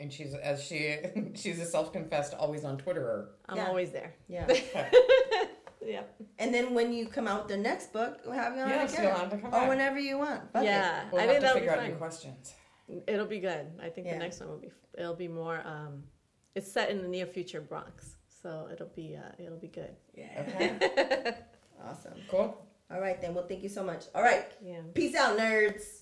[0.00, 0.96] And she's as she
[1.34, 3.28] she's a self-confessed always on Twitterer.
[3.48, 3.66] I'm Yeah.
[3.68, 4.14] always there.
[4.28, 4.46] Yeah.
[5.80, 6.02] Yeah.
[6.38, 9.04] and then when you come out the next book, we'll have you on Yes, again.
[9.06, 9.68] you'll have to come or back.
[9.70, 10.52] whenever you want.
[10.52, 10.66] Fuck it.
[10.66, 11.04] yeah.
[11.10, 11.98] We'll I have think to that'll be figure out your fun.
[11.98, 12.52] questions.
[13.06, 13.66] It'll be good.
[13.82, 14.14] I think Yeah.
[14.14, 14.70] the next one will be.
[14.98, 15.62] It'll be more.
[15.64, 16.02] Um,
[16.54, 19.16] it's set in the near future Bronx, so it'll be.
[19.16, 19.94] Uh, it'll be good.
[20.14, 20.44] Yeah.
[20.48, 21.34] Okay.
[21.88, 22.14] Awesome.
[22.28, 22.66] cool.
[22.90, 23.32] All right then.
[23.34, 24.06] Well, thank you so much.
[24.14, 24.44] All right.
[24.62, 24.80] Yeah.
[24.94, 25.97] Peace out, nerds.